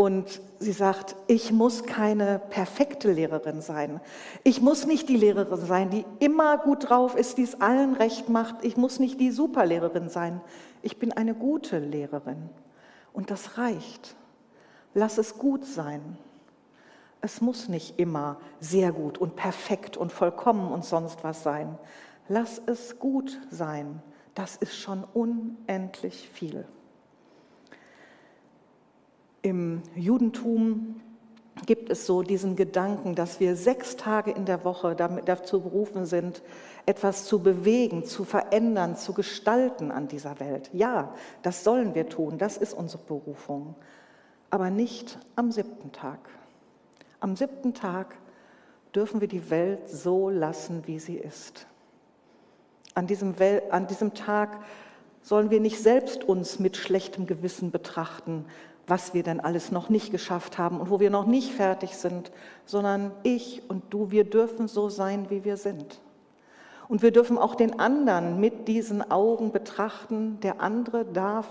Und 0.00 0.40
sie 0.60 0.70
sagt, 0.70 1.16
ich 1.26 1.50
muss 1.50 1.82
keine 1.82 2.38
perfekte 2.38 3.10
Lehrerin 3.10 3.60
sein. 3.60 4.00
Ich 4.44 4.60
muss 4.60 4.86
nicht 4.86 5.08
die 5.08 5.16
Lehrerin 5.16 5.58
sein, 5.66 5.90
die 5.90 6.04
immer 6.20 6.56
gut 6.56 6.88
drauf 6.88 7.16
ist, 7.16 7.36
die 7.36 7.42
es 7.42 7.60
allen 7.60 7.94
recht 7.94 8.28
macht. 8.28 8.64
Ich 8.64 8.76
muss 8.76 9.00
nicht 9.00 9.18
die 9.18 9.32
Superlehrerin 9.32 10.08
sein. 10.08 10.40
Ich 10.82 10.98
bin 10.98 11.12
eine 11.12 11.34
gute 11.34 11.80
Lehrerin. 11.80 12.48
Und 13.12 13.32
das 13.32 13.58
reicht. 13.58 14.14
Lass 14.94 15.18
es 15.18 15.36
gut 15.36 15.64
sein. 15.64 16.16
Es 17.20 17.40
muss 17.40 17.68
nicht 17.68 17.98
immer 17.98 18.36
sehr 18.60 18.92
gut 18.92 19.18
und 19.18 19.34
perfekt 19.34 19.96
und 19.96 20.12
vollkommen 20.12 20.70
und 20.70 20.84
sonst 20.84 21.24
was 21.24 21.42
sein. 21.42 21.76
Lass 22.28 22.62
es 22.66 23.00
gut 23.00 23.40
sein. 23.50 24.00
Das 24.36 24.54
ist 24.54 24.76
schon 24.76 25.02
unendlich 25.12 26.28
viel. 26.28 26.64
Im 29.42 29.82
Judentum 29.94 31.00
gibt 31.66 31.90
es 31.90 32.06
so 32.06 32.22
diesen 32.22 32.56
Gedanken, 32.56 33.14
dass 33.14 33.40
wir 33.40 33.56
sechs 33.56 33.96
Tage 33.96 34.30
in 34.30 34.44
der 34.44 34.64
Woche 34.64 34.94
dazu 34.94 35.60
berufen 35.60 36.06
sind, 36.06 36.42
etwas 36.86 37.24
zu 37.24 37.40
bewegen, 37.42 38.04
zu 38.04 38.24
verändern, 38.24 38.96
zu 38.96 39.12
gestalten 39.12 39.90
an 39.90 40.08
dieser 40.08 40.40
Welt. 40.40 40.70
Ja, 40.72 41.14
das 41.42 41.64
sollen 41.64 41.94
wir 41.94 42.08
tun, 42.08 42.38
das 42.38 42.56
ist 42.56 42.72
unsere 42.72 43.02
Berufung, 43.02 43.74
aber 44.50 44.70
nicht 44.70 45.18
am 45.36 45.52
siebten 45.52 45.92
Tag. 45.92 46.20
Am 47.20 47.36
siebten 47.36 47.74
Tag 47.74 48.14
dürfen 48.94 49.20
wir 49.20 49.28
die 49.28 49.50
Welt 49.50 49.88
so 49.88 50.30
lassen, 50.30 50.86
wie 50.86 50.98
sie 50.98 51.16
ist. 51.16 51.66
An 52.94 53.06
diesem, 53.06 53.38
Wel 53.38 53.62
an 53.70 53.86
diesem 53.86 54.14
Tag 54.14 54.58
sollen 55.22 55.50
wir 55.50 55.60
nicht 55.60 55.80
selbst 55.80 56.24
uns 56.24 56.58
mit 56.58 56.76
schlechtem 56.76 57.26
Gewissen 57.26 57.70
betrachten, 57.70 58.46
was 58.88 59.14
wir 59.14 59.22
denn 59.22 59.40
alles 59.40 59.70
noch 59.70 59.90
nicht 59.90 60.10
geschafft 60.10 60.58
haben 60.58 60.80
und 60.80 60.90
wo 60.90 60.98
wir 60.98 61.10
noch 61.10 61.26
nicht 61.26 61.52
fertig 61.52 61.96
sind, 61.96 62.32
sondern 62.64 63.12
ich 63.22 63.62
und 63.68 63.84
du, 63.90 64.10
wir 64.10 64.24
dürfen 64.24 64.66
so 64.66 64.88
sein, 64.88 65.30
wie 65.30 65.44
wir 65.44 65.56
sind. 65.56 66.00
Und 66.88 67.02
wir 67.02 67.10
dürfen 67.10 67.36
auch 67.36 67.54
den 67.54 67.78
anderen 67.78 68.40
mit 68.40 68.66
diesen 68.66 69.10
Augen 69.10 69.52
betrachten. 69.52 70.40
Der 70.40 70.62
andere 70.62 71.04
darf 71.04 71.46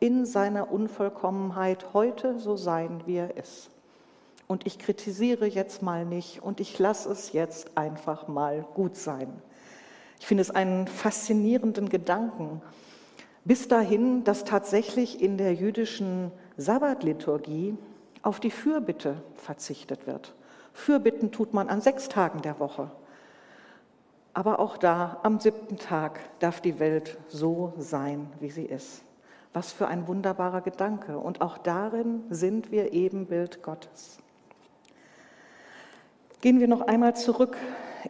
in 0.00 0.26
seiner 0.26 0.72
Unvollkommenheit 0.72 1.94
heute 1.94 2.40
so 2.40 2.56
sein, 2.56 3.02
wie 3.06 3.16
er 3.16 3.36
ist. 3.36 3.70
Und 4.48 4.66
ich 4.66 4.80
kritisiere 4.80 5.46
jetzt 5.46 5.80
mal 5.80 6.04
nicht 6.04 6.42
und 6.42 6.58
ich 6.58 6.76
lasse 6.80 7.08
es 7.12 7.32
jetzt 7.32 7.78
einfach 7.78 8.26
mal 8.26 8.66
gut 8.74 8.96
sein. 8.96 9.28
Ich 10.18 10.26
finde 10.26 10.42
es 10.42 10.50
einen 10.50 10.88
faszinierenden 10.88 11.88
Gedanken. 11.88 12.60
Bis 13.44 13.68
dahin, 13.68 14.24
dass 14.24 14.44
tatsächlich 14.44 15.22
in 15.22 15.38
der 15.38 15.54
jüdischen 15.54 16.32
Sabbatliturgie 16.60 17.74
auf 18.22 18.38
die 18.38 18.50
Fürbitte 18.50 19.22
verzichtet 19.34 20.06
wird. 20.06 20.34
Fürbitten 20.74 21.32
tut 21.32 21.54
man 21.54 21.68
an 21.68 21.80
sechs 21.80 22.08
Tagen 22.08 22.42
der 22.42 22.60
Woche. 22.60 22.90
Aber 24.34 24.60
auch 24.60 24.76
da, 24.76 25.18
am 25.22 25.40
siebten 25.40 25.78
Tag, 25.78 26.20
darf 26.38 26.60
die 26.60 26.78
Welt 26.78 27.18
so 27.28 27.72
sein, 27.78 28.30
wie 28.40 28.50
sie 28.50 28.66
ist. 28.66 29.02
Was 29.54 29.72
für 29.72 29.88
ein 29.88 30.06
wunderbarer 30.06 30.60
Gedanke. 30.60 31.18
Und 31.18 31.40
auch 31.40 31.56
darin 31.56 32.24
sind 32.28 32.70
wir 32.70 32.92
Ebenbild 32.92 33.62
Gottes. 33.62 34.18
Gehen 36.42 36.60
wir 36.60 36.68
noch 36.68 36.82
einmal 36.82 37.16
zurück 37.16 37.56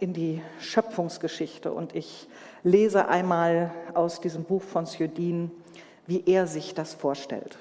in 0.01 0.13
die 0.13 0.43
Schöpfungsgeschichte 0.59 1.73
und 1.73 1.95
ich 1.95 2.29
lese 2.63 3.09
einmal 3.09 3.71
aus 3.95 4.21
diesem 4.21 4.45
Buch 4.45 4.63
von 4.63 4.87
Sjödin, 4.87 5.51
wie 6.07 6.25
er 6.27 6.47
sich 6.47 6.75
das 6.75 6.95
vorstellt. 6.95 7.59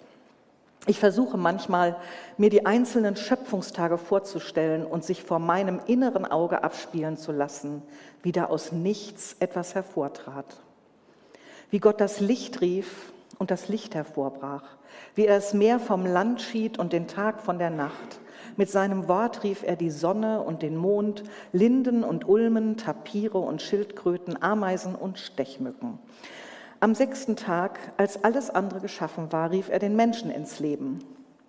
Ich 0.89 0.99
versuche 0.99 1.37
manchmal, 1.37 1.97
mir 2.37 2.49
die 2.49 2.65
einzelnen 2.65 3.15
Schöpfungstage 3.15 3.99
vorzustellen 3.99 4.87
und 4.87 5.03
sich 5.03 5.21
vor 5.21 5.37
meinem 5.37 5.79
inneren 5.85 6.25
Auge 6.25 6.63
abspielen 6.63 7.15
zu 7.15 7.31
lassen, 7.31 7.83
wie 8.23 8.31
da 8.31 8.45
aus 8.45 8.71
nichts 8.71 9.35
etwas 9.39 9.75
hervortrat. 9.75 10.47
Wie 11.69 11.77
Gott 11.77 12.01
das 12.01 12.21
Licht 12.21 12.61
rief 12.61 13.13
und 13.37 13.51
das 13.51 13.67
Licht 13.67 13.93
hervorbrach, 13.93 14.63
wie 15.13 15.27
er 15.27 15.35
das 15.35 15.53
Meer 15.53 15.79
vom 15.79 16.07
Land 16.07 16.41
schied 16.41 16.79
und 16.79 16.91
den 16.91 17.07
Tag 17.07 17.39
von 17.43 17.59
der 17.59 17.69
Nacht. 17.69 18.19
Mit 18.57 18.71
seinem 18.71 19.07
Wort 19.07 19.43
rief 19.43 19.61
er 19.61 19.75
die 19.75 19.91
Sonne 19.91 20.41
und 20.41 20.63
den 20.63 20.75
Mond, 20.75 21.21
Linden 21.51 22.03
und 22.03 22.27
Ulmen, 22.27 22.77
Tapire 22.77 23.37
und 23.37 23.61
Schildkröten, 23.61 24.41
Ameisen 24.41 24.95
und 24.95 25.19
Stechmücken. 25.19 25.99
Am 26.81 26.95
sechsten 26.95 27.35
Tag, 27.35 27.77
als 27.97 28.23
alles 28.23 28.49
andere 28.49 28.79
geschaffen 28.79 29.31
war, 29.33 29.51
rief 29.51 29.69
er 29.69 29.79
den 29.79 29.97
Menschen 29.97 30.31
ins 30.31 30.59
Leben. 30.59 30.99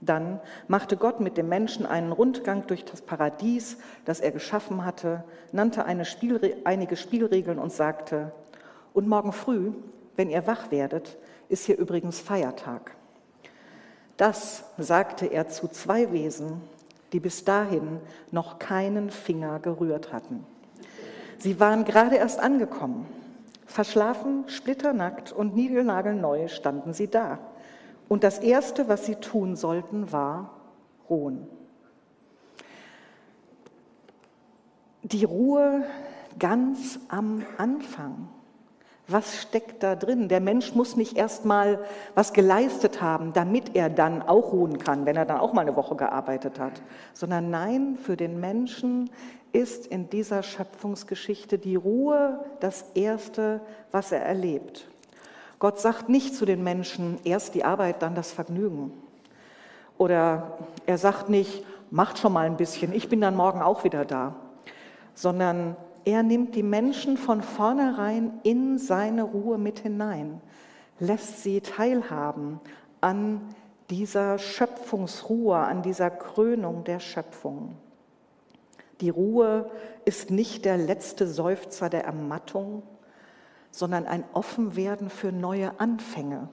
Dann 0.00 0.40
machte 0.66 0.96
Gott 0.96 1.20
mit 1.20 1.37
dem 1.37 1.49
Menschen 1.49 1.87
einen 1.87 2.10
Rundgang 2.10 2.66
durch 2.66 2.84
das 2.84 3.02
Paradies, 3.02 3.76
das 4.04 4.18
er 4.20 4.32
geschaffen 4.32 4.84
hatte, 4.84 5.22
nannte 5.52 5.84
Spielre 6.04 6.54
einige 6.64 6.96
Spielregeln 6.96 7.58
und 7.58 7.72
sagte, 7.72 8.32
und 8.92 9.06
morgen 9.06 9.32
früh, 9.32 9.72
wenn 10.16 10.30
ihr 10.30 10.46
wach 10.49 10.72
werdet, 10.72 11.16
ist 11.49 11.66
hier 11.66 11.78
übrigens 11.78 12.18
Feiertag. 12.18 12.96
Das 14.16 14.64
sagte 14.78 15.26
er 15.26 15.49
zu 15.49 15.68
zwei 15.68 16.12
Wesen, 16.12 16.60
die 17.12 17.20
bis 17.20 17.44
dahin 17.44 18.00
noch 18.32 18.58
keinen 18.58 19.10
Finger 19.10 19.60
gerührt 19.60 20.12
hatten. 20.12 20.44
Sie 21.38 21.60
waren 21.60 21.84
gerade 21.84 22.16
erst 22.16 22.40
angekommen. 22.40 23.06
Verschlafen, 23.70 24.48
splitternackt 24.48 25.30
und 25.30 25.54
niegelnagelneu 25.54 26.48
standen 26.48 26.92
sie 26.92 27.06
da. 27.06 27.38
Und 28.08 28.24
das 28.24 28.40
Erste, 28.40 28.88
was 28.88 29.06
sie 29.06 29.14
tun 29.14 29.54
sollten, 29.54 30.10
war 30.10 30.56
ruhen. 31.08 31.46
Die 35.04 35.22
Ruhe 35.22 35.84
ganz 36.36 36.98
am 37.06 37.44
Anfang. 37.58 38.28
Was 39.12 39.43
steckt 39.43 39.83
da 39.83 39.97
drin? 39.97 40.29
Der 40.29 40.40
Mensch 40.40 40.75
muss 40.75 40.95
nicht 40.95 41.17
erst 41.17 41.45
mal 41.45 41.81
was 42.14 42.33
geleistet 42.33 43.02
haben, 43.02 43.33
damit 43.33 43.75
er 43.75 43.90
dann 43.90 44.23
auch 44.23 44.52
ruhen 44.52 44.79
kann, 44.79 45.05
wenn 45.05 45.17
er 45.17 45.25
dann 45.25 45.40
auch 45.40 45.52
mal 45.52 45.62
eine 45.62 45.75
Woche 45.75 45.97
gearbeitet 45.97 46.61
hat, 46.61 46.81
sondern 47.12 47.50
nein, 47.50 47.99
für 48.00 48.17
den 48.17 48.38
Menschen 48.38 49.11
ist 49.52 49.87
in 49.87 50.09
dieser 50.11 50.45
Schöpfungsgeschichte 50.45 51.59
die 51.59 51.75
Ruhe 51.75 52.45
das 52.61 52.85
Erste, 52.95 53.61
was 53.90 54.12
er 54.12 54.23
erlebt. 54.23 54.88
Gott 55.59 55.81
sagt 55.81 56.09
nicht 56.09 56.37
zu 56.37 56.45
den 56.45 56.62
Menschen, 56.62 57.19
erst 57.25 57.55
die 57.57 57.64
Arbeit, 57.64 58.02
dann 58.02 58.14
das 58.14 58.31
Vergnügen. 58.31 58.93
Oder 59.99 60.59
er 60.87 60.99
sagt 60.99 61.29
nicht, 61.29 61.64
macht 61.90 62.19
schon 62.19 62.33
mal 62.33 62.47
ein 62.47 62.57
bisschen, 62.57 62.95
ich 62.95 63.09
bin 63.09 63.21
dann 63.21 63.37
morgen 63.37 63.61
auch 63.61 63.83
wieder 63.83 64.05
da. 64.05 64.37
Sondern 65.14 65.76
er 66.04 66.23
nimmt 66.23 66.54
die 66.54 66.62
Menschen 66.62 67.16
von 67.16 67.42
vornherein 67.42 68.40
in 68.42 68.78
seine 68.78 69.23
Ruhe 69.23 69.59
mit 69.59 69.80
hinein, 69.80 70.40
lässt 70.99 71.42
sie 71.42 71.61
teilhaben 71.61 72.61
an 73.00 73.40
dieser 73.90 74.38
Schöpfungsruhe, 74.38 75.57
an 75.57 75.83
dieser 75.83 76.11
Krönung 76.11 76.85
der 76.85 77.00
Schöpfung. 77.00 77.76
Die 79.00 79.11
Ruhe 79.11 79.71
ist 80.04 80.30
nicht 80.30 80.64
der 80.64 80.76
letzte 80.76 81.26
Seufzer 81.26 81.88
der 81.88 82.04
Ermattung, 82.04 82.83
sondern 83.71 84.07
ein 84.07 84.25
Offenwerden 84.33 85.11
für 85.11 85.33
neue 85.33 85.78
Anfänge. 85.80 86.49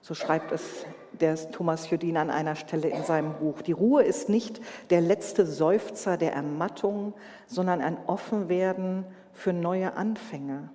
So 0.00 0.14
schreibt 0.14 0.52
es 0.52 0.86
der 1.18 1.36
Thomas 1.50 1.90
Jodin 1.90 2.16
an 2.16 2.30
einer 2.30 2.56
Stelle 2.56 2.88
in 2.88 3.04
seinem 3.04 3.34
Buch. 3.34 3.62
Die 3.62 3.72
Ruhe 3.72 4.02
ist 4.02 4.28
nicht 4.28 4.60
der 4.90 5.00
letzte 5.00 5.46
Seufzer 5.46 6.16
der 6.16 6.32
Ermattung, 6.32 7.14
sondern 7.46 7.80
ein 7.80 7.98
Offenwerden 8.06 9.04
für 9.32 9.52
neue 9.52 9.96
Anfänge. 9.96 10.70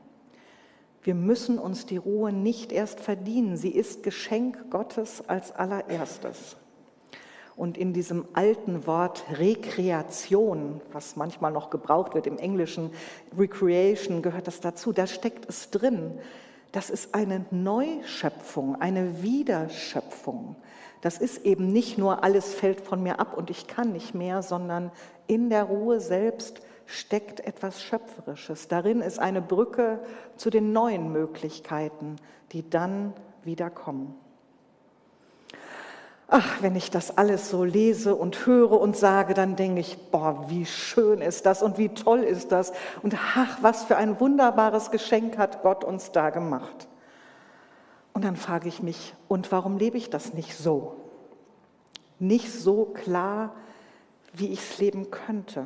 Wir 1.03 1.15
müssen 1.15 1.59
uns 1.59 1.85
die 1.85 1.97
Ruhe 1.97 2.31
nicht 2.33 2.71
erst 2.71 2.99
verdienen. 2.99 3.57
Sie 3.57 3.69
ist 3.69 4.01
Geschenk 4.01 4.71
Gottes 4.71 5.23
als 5.27 5.51
allererstes. 5.51 6.57
Und 7.55 7.77
in 7.77 7.93
diesem 7.93 8.25
alten 8.33 8.85
Wort 8.85 9.23
Rekreation, 9.31 10.81
was 10.91 11.15
manchmal 11.15 11.51
noch 11.51 11.69
gebraucht 11.69 12.13
wird 12.13 12.27
im 12.27 12.37
Englischen, 12.37 12.89
Recreation 13.37 14.21
gehört 14.21 14.47
das 14.47 14.59
dazu, 14.59 14.91
da 14.91 15.07
steckt 15.07 15.47
es 15.47 15.69
drin. 15.69 16.19
Das 16.75 16.89
ist 16.89 17.15
eine 17.15 17.45
Neuschöpfung, 17.51 18.75
eine 18.81 19.21
Wiederschöpfung. 19.23 20.57
Das 20.99 21.19
ist 21.19 21.45
eben 21.45 21.69
nicht 21.69 21.97
nur 21.97 22.21
alles 22.25 22.53
fällt 22.53 22.81
von 22.81 23.01
mir 23.01 23.21
ab 23.21 23.37
und 23.37 23.49
ich 23.49 23.67
kann 23.67 23.93
nicht 23.93 24.13
mehr, 24.13 24.41
sondern 24.41 24.91
in 25.25 25.49
der 25.49 25.63
Ruhe 25.63 26.01
selbst 26.01 26.59
steckt 26.85 27.39
etwas 27.39 27.81
Schöpferisches. 27.81 28.67
Darin 28.67 28.99
ist 28.99 29.19
eine 29.19 29.41
Brücke 29.41 30.01
zu 30.35 30.49
den 30.49 30.73
neuen 30.73 31.13
Möglichkeiten, 31.13 32.17
die 32.51 32.69
dann 32.69 33.13
wieder 33.45 33.69
kommen. 33.69 34.13
Ach, 36.27 36.61
wenn 36.61 36.75
ich 36.75 36.89
das 36.89 37.17
alles 37.17 37.49
so 37.49 37.63
lese 37.63 38.15
und 38.15 38.47
höre 38.47 38.81
und 38.81 38.97
sage, 38.97 39.35
dann 39.35 39.55
denke 39.55 39.79
ich, 39.79 39.97
boah, 40.09 40.45
wie 40.47 40.65
schön 40.65 41.21
ist 41.21 41.45
das 41.45 41.61
und 41.61 41.77
wie 41.77 41.89
toll 41.89 42.21
ist 42.21 42.51
das 42.51 42.73
und 43.03 43.15
ach, 43.35 43.59
was 43.61 43.83
für 43.83 43.97
ein 43.97 44.19
wunderbares 44.19 44.89
Geschenk 44.89 45.37
hat 45.37 45.61
Gott 45.61 45.83
uns 45.83 46.11
da 46.11 46.31
gemacht. 46.31 46.87
Und 48.13 48.23
dann 48.23 48.37
frage 48.37 48.67
ich 48.67 48.81
mich, 48.81 49.13
und 49.27 49.51
warum 49.51 49.77
lebe 49.77 49.97
ich 49.97 50.09
das 50.09 50.33
nicht 50.33 50.55
so? 50.55 50.95
Nicht 52.17 52.51
so 52.51 52.85
klar, 52.85 53.53
wie 54.33 54.47
ich 54.47 54.59
es 54.59 54.79
leben 54.79 55.11
könnte. 55.11 55.65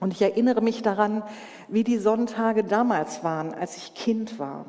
Und 0.00 0.12
ich 0.12 0.22
erinnere 0.22 0.60
mich 0.60 0.82
daran, 0.82 1.22
wie 1.68 1.82
die 1.82 1.98
Sonntage 1.98 2.62
damals 2.62 3.24
waren, 3.24 3.54
als 3.54 3.78
ich 3.78 3.94
Kind 3.94 4.38
war. 4.38 4.66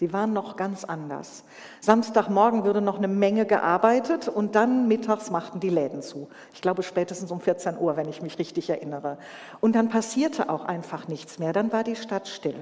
Sie 0.00 0.14
waren 0.14 0.32
noch 0.32 0.56
ganz 0.56 0.84
anders. 0.84 1.44
Samstagmorgen 1.82 2.64
würde 2.64 2.80
noch 2.80 2.96
eine 2.96 3.06
Menge 3.06 3.44
gearbeitet 3.44 4.28
und 4.28 4.54
dann 4.54 4.88
mittags 4.88 5.30
machten 5.30 5.60
die 5.60 5.68
Läden 5.68 6.00
zu. 6.00 6.30
Ich 6.54 6.62
glaube 6.62 6.82
spätestens 6.82 7.30
um 7.30 7.42
14 7.42 7.76
Uhr, 7.78 7.98
wenn 7.98 8.08
ich 8.08 8.22
mich 8.22 8.38
richtig 8.38 8.70
erinnere. 8.70 9.18
Und 9.60 9.74
dann 9.76 9.90
passierte 9.90 10.48
auch 10.48 10.64
einfach 10.64 11.06
nichts 11.06 11.38
mehr. 11.38 11.52
Dann 11.52 11.70
war 11.70 11.84
die 11.84 11.96
Stadt 11.96 12.28
still. 12.28 12.54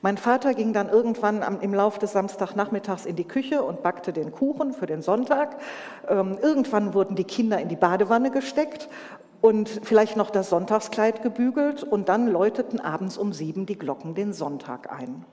Mein 0.00 0.16
Vater 0.16 0.54
ging 0.54 0.72
dann 0.72 0.88
irgendwann 0.88 1.60
im 1.60 1.74
Laufe 1.74 2.00
des 2.00 2.12
Samstagnachmittags 2.12 3.04
in 3.04 3.16
die 3.16 3.28
Küche 3.28 3.62
und 3.62 3.82
backte 3.82 4.14
den 4.14 4.32
Kuchen 4.32 4.72
für 4.72 4.86
den 4.86 5.02
Sonntag. 5.02 5.58
Ähm, 6.08 6.38
irgendwann 6.40 6.94
wurden 6.94 7.14
die 7.14 7.24
Kinder 7.24 7.60
in 7.60 7.68
die 7.68 7.76
Badewanne 7.76 8.30
gesteckt 8.30 8.88
und 9.42 9.68
vielleicht 9.68 10.16
noch 10.16 10.30
das 10.30 10.48
Sonntagskleid 10.48 11.22
gebügelt 11.22 11.82
und 11.82 12.08
dann 12.08 12.26
läuteten 12.26 12.80
abends 12.80 13.18
um 13.18 13.34
sieben 13.34 13.66
die 13.66 13.76
Glocken 13.76 14.14
den 14.14 14.32
Sonntag 14.32 14.90
ein. 14.90 15.26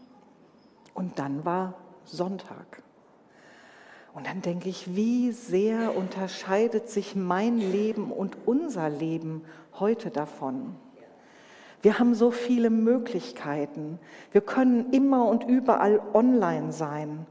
Und 0.94 1.20
dann 1.20 1.46
war 1.46 1.76
Sonntag. 2.06 2.84
Und 4.14 4.28
dann 4.28 4.42
denke 4.42 4.68
ich, 4.68 4.96
wie 4.96 5.32
sehr 5.32 5.96
unterscheidet 5.96 6.90
sich 6.90 7.16
mein 7.16 7.58
Leben 7.58 8.12
und 8.12 8.38
unser 8.46 8.90
Leben 8.90 9.44
heute 9.80 10.10
davon? 10.10 10.76
Wir 11.82 11.98
haben 11.98 12.14
so 12.14 12.30
viele 12.30 12.70
Möglichkeiten. 12.70 14.00
Wir 14.32 14.42
können 14.42 14.92
immer 14.92 15.26
und 15.28 15.46
überall 15.46 16.02
online 16.14 16.72
sein. 16.74 17.26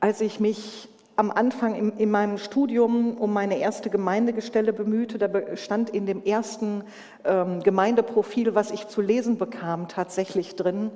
Als 0.00 0.20
ich 0.20 0.40
mich 0.40 0.88
am 1.16 1.30
Anfang 1.30 1.74
in, 1.74 1.92
in 1.98 2.10
meinem 2.10 2.38
Studium 2.38 3.18
um 3.18 3.32
meine 3.32 3.58
erste 3.58 3.90
Gemeindegestelle 3.90 4.72
bemühte, 4.72 5.18
da 5.18 5.56
stand 5.56 5.90
in 5.90 6.06
dem 6.06 6.24
ersten 6.24 6.84
ähm, 7.24 7.62
Gemeindeprofil, 7.62 8.54
was 8.54 8.70
ich 8.70 8.88
zu 8.88 9.00
lesen 9.00 9.36
bekam, 9.36 9.88
tatsächlich 9.88 10.56
drin, 10.56 10.90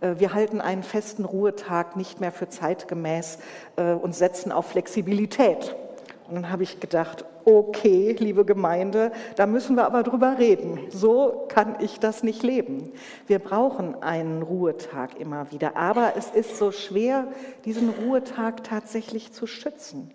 wir 0.00 0.34
halten 0.34 0.60
einen 0.60 0.82
festen 0.82 1.24
Ruhetag 1.24 1.96
nicht 1.96 2.20
mehr 2.20 2.32
für 2.32 2.48
zeitgemäß 2.48 3.38
äh, 3.76 3.92
und 3.92 4.14
setzen 4.14 4.52
auf 4.52 4.66
Flexibilität. 4.66 5.74
Und 6.28 6.34
dann 6.34 6.50
habe 6.50 6.64
ich 6.64 6.80
gedacht, 6.80 7.24
okay, 7.44 8.16
liebe 8.18 8.44
Gemeinde, 8.44 9.12
da 9.36 9.46
müssen 9.46 9.76
wir 9.76 9.86
aber 9.86 10.02
drüber 10.02 10.36
reden. 10.38 10.80
So 10.90 11.46
kann 11.48 11.76
ich 11.80 12.00
das 12.00 12.24
nicht 12.24 12.42
leben. 12.42 12.92
Wir 13.28 13.38
brauchen 13.38 14.02
einen 14.02 14.42
Ruhetag 14.42 15.20
immer 15.20 15.52
wieder, 15.52 15.76
aber 15.76 16.14
es 16.16 16.30
ist 16.30 16.56
so 16.58 16.72
schwer, 16.72 17.28
diesen 17.64 17.90
Ruhetag 17.90 18.64
tatsächlich 18.64 19.32
zu 19.32 19.46
schützen. 19.46 20.10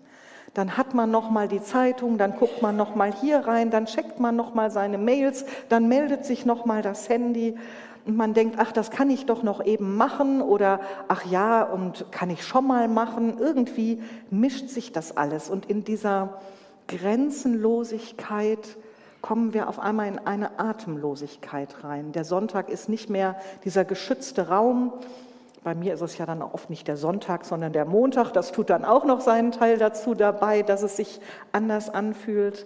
Dann 0.53 0.75
hat 0.75 0.93
man 0.93 1.09
noch 1.09 1.29
mal 1.29 1.47
die 1.47 1.63
Zeitung, 1.63 2.17
dann 2.17 2.35
guckt 2.35 2.61
man 2.61 2.75
noch 2.75 2.95
mal 2.95 3.13
hier 3.13 3.39
rein, 3.39 3.71
dann 3.71 3.85
checkt 3.85 4.19
man 4.19 4.35
noch 4.35 4.53
mal 4.53 4.69
seine 4.69 4.97
Mails, 4.97 5.45
dann 5.69 5.87
meldet 5.87 6.25
sich 6.25 6.45
noch 6.45 6.65
mal 6.65 6.81
das 6.81 7.07
Handy 7.07 7.55
und 8.05 8.17
man 8.17 8.33
denkt, 8.33 8.55
ach, 8.59 8.71
das 8.71 8.89
kann 8.89 9.09
ich 9.09 9.25
doch 9.25 9.43
noch 9.43 9.63
eben 9.63 9.95
machen 9.95 10.41
oder 10.41 10.79
ach 11.07 11.25
ja, 11.25 11.63
und 11.63 12.11
kann 12.11 12.29
ich 12.29 12.43
schon 12.43 12.65
mal 12.65 12.87
machen. 12.87 13.37
Irgendwie 13.39 14.01
mischt 14.29 14.69
sich 14.69 14.91
das 14.91 15.15
alles 15.17 15.49
und 15.49 15.67
in 15.67 15.83
dieser 15.83 16.39
Grenzenlosigkeit 16.87 18.77
kommen 19.21 19.53
wir 19.53 19.69
auf 19.69 19.79
einmal 19.79 20.07
in 20.07 20.19
eine 20.19 20.59
Atemlosigkeit 20.59 21.83
rein. 21.83 22.11
Der 22.11 22.25
Sonntag 22.25 22.69
ist 22.69 22.89
nicht 22.89 23.09
mehr 23.09 23.35
dieser 23.63 23.85
geschützte 23.85 24.49
Raum. 24.49 24.93
Bei 25.63 25.75
mir 25.75 25.93
ist 25.93 26.01
es 26.01 26.17
ja 26.17 26.25
dann 26.25 26.41
oft 26.41 26.71
nicht 26.71 26.87
der 26.87 26.97
Sonntag, 26.97 27.45
sondern 27.45 27.71
der 27.71 27.85
Montag. 27.85 28.31
Das 28.31 28.51
tut 28.51 28.71
dann 28.71 28.83
auch 28.83 29.05
noch 29.05 29.21
seinen 29.21 29.51
Teil 29.51 29.77
dazu 29.77 30.15
dabei, 30.15 30.63
dass 30.63 30.81
es 30.81 30.97
sich 30.97 31.21
anders 31.51 31.91
anfühlt. 31.91 32.63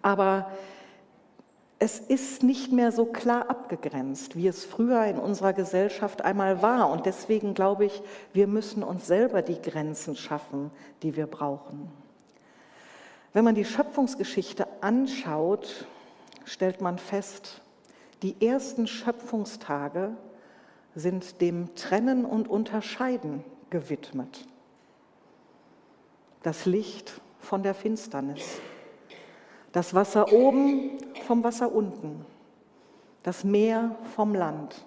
Aber 0.00 0.50
es 1.82 1.98
ist 1.98 2.42
nicht 2.42 2.72
mehr 2.72 2.92
so 2.92 3.06
klar 3.06 3.48
abgegrenzt, 3.48 4.36
wie 4.36 4.46
es 4.46 4.66
früher 4.66 5.06
in 5.06 5.18
unserer 5.18 5.54
Gesellschaft 5.54 6.22
einmal 6.22 6.60
war. 6.60 6.90
Und 6.90 7.06
deswegen 7.06 7.54
glaube 7.54 7.86
ich, 7.86 8.02
wir 8.34 8.46
müssen 8.46 8.82
uns 8.82 9.06
selber 9.06 9.40
die 9.40 9.60
Grenzen 9.60 10.14
schaffen, 10.14 10.70
die 11.02 11.16
wir 11.16 11.26
brauchen. 11.26 11.90
Wenn 13.32 13.44
man 13.44 13.54
die 13.54 13.64
Schöpfungsgeschichte 13.64 14.66
anschaut, 14.82 15.86
stellt 16.44 16.82
man 16.82 16.98
fest, 16.98 17.62
die 18.22 18.46
ersten 18.46 18.86
Schöpfungstage 18.86 20.10
sind 20.94 21.40
dem 21.40 21.74
Trennen 21.76 22.26
und 22.26 22.46
Unterscheiden 22.46 23.42
gewidmet. 23.70 24.46
Das 26.42 26.66
Licht 26.66 27.22
von 27.38 27.62
der 27.62 27.72
Finsternis, 27.72 28.60
das 29.72 29.94
Wasser 29.94 30.30
oben 30.30 30.98
vom 31.30 31.44
Wasser 31.44 31.72
unten, 31.72 32.26
das 33.22 33.44
Meer 33.44 33.94
vom 34.16 34.34
Land, 34.34 34.84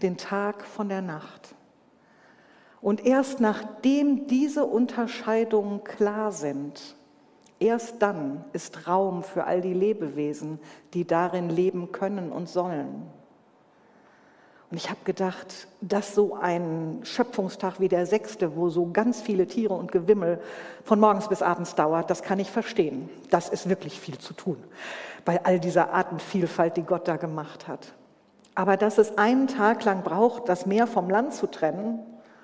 den 0.00 0.16
Tag 0.16 0.64
von 0.64 0.88
der 0.88 1.02
Nacht. 1.02 1.56
Und 2.80 3.04
erst 3.04 3.40
nachdem 3.40 4.28
diese 4.28 4.64
Unterscheidungen 4.64 5.82
klar 5.82 6.30
sind, 6.30 6.94
erst 7.58 8.00
dann 8.00 8.44
ist 8.52 8.86
Raum 8.86 9.24
für 9.24 9.42
all 9.42 9.60
die 9.60 9.74
Lebewesen, 9.74 10.60
die 10.92 11.04
darin 11.04 11.50
leben 11.50 11.90
können 11.90 12.30
und 12.30 12.48
sollen. 12.48 13.02
Und 14.74 14.78
ich 14.78 14.90
habe 14.90 14.98
gedacht, 15.04 15.68
dass 15.82 16.16
so 16.16 16.34
ein 16.34 16.98
Schöpfungstag 17.04 17.78
wie 17.78 17.86
der 17.86 18.06
sechste, 18.06 18.56
wo 18.56 18.70
so 18.70 18.90
ganz 18.90 19.22
viele 19.22 19.46
Tiere 19.46 19.74
und 19.74 19.92
Gewimmel 19.92 20.40
von 20.82 20.98
morgens 20.98 21.28
bis 21.28 21.42
abends 21.42 21.76
dauert, 21.76 22.10
das 22.10 22.24
kann 22.24 22.40
ich 22.40 22.50
verstehen. 22.50 23.08
Das 23.30 23.48
ist 23.48 23.68
wirklich 23.68 24.00
viel 24.00 24.18
zu 24.18 24.34
tun 24.34 24.56
bei 25.24 25.44
all 25.44 25.60
dieser 25.60 25.92
Artenvielfalt, 25.94 26.76
die 26.76 26.82
Gott 26.82 27.06
da 27.06 27.18
gemacht 27.18 27.68
hat. 27.68 27.92
Aber 28.56 28.76
dass 28.76 28.98
es 28.98 29.16
einen 29.16 29.46
Tag 29.46 29.84
lang 29.84 30.02
braucht, 30.02 30.48
das 30.48 30.66
Meer 30.66 30.88
vom 30.88 31.08
Land 31.08 31.34
zu 31.34 31.46
trennen 31.46 32.00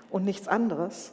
und 0.09 0.25
nichts 0.25 0.47
anderes, 0.47 1.11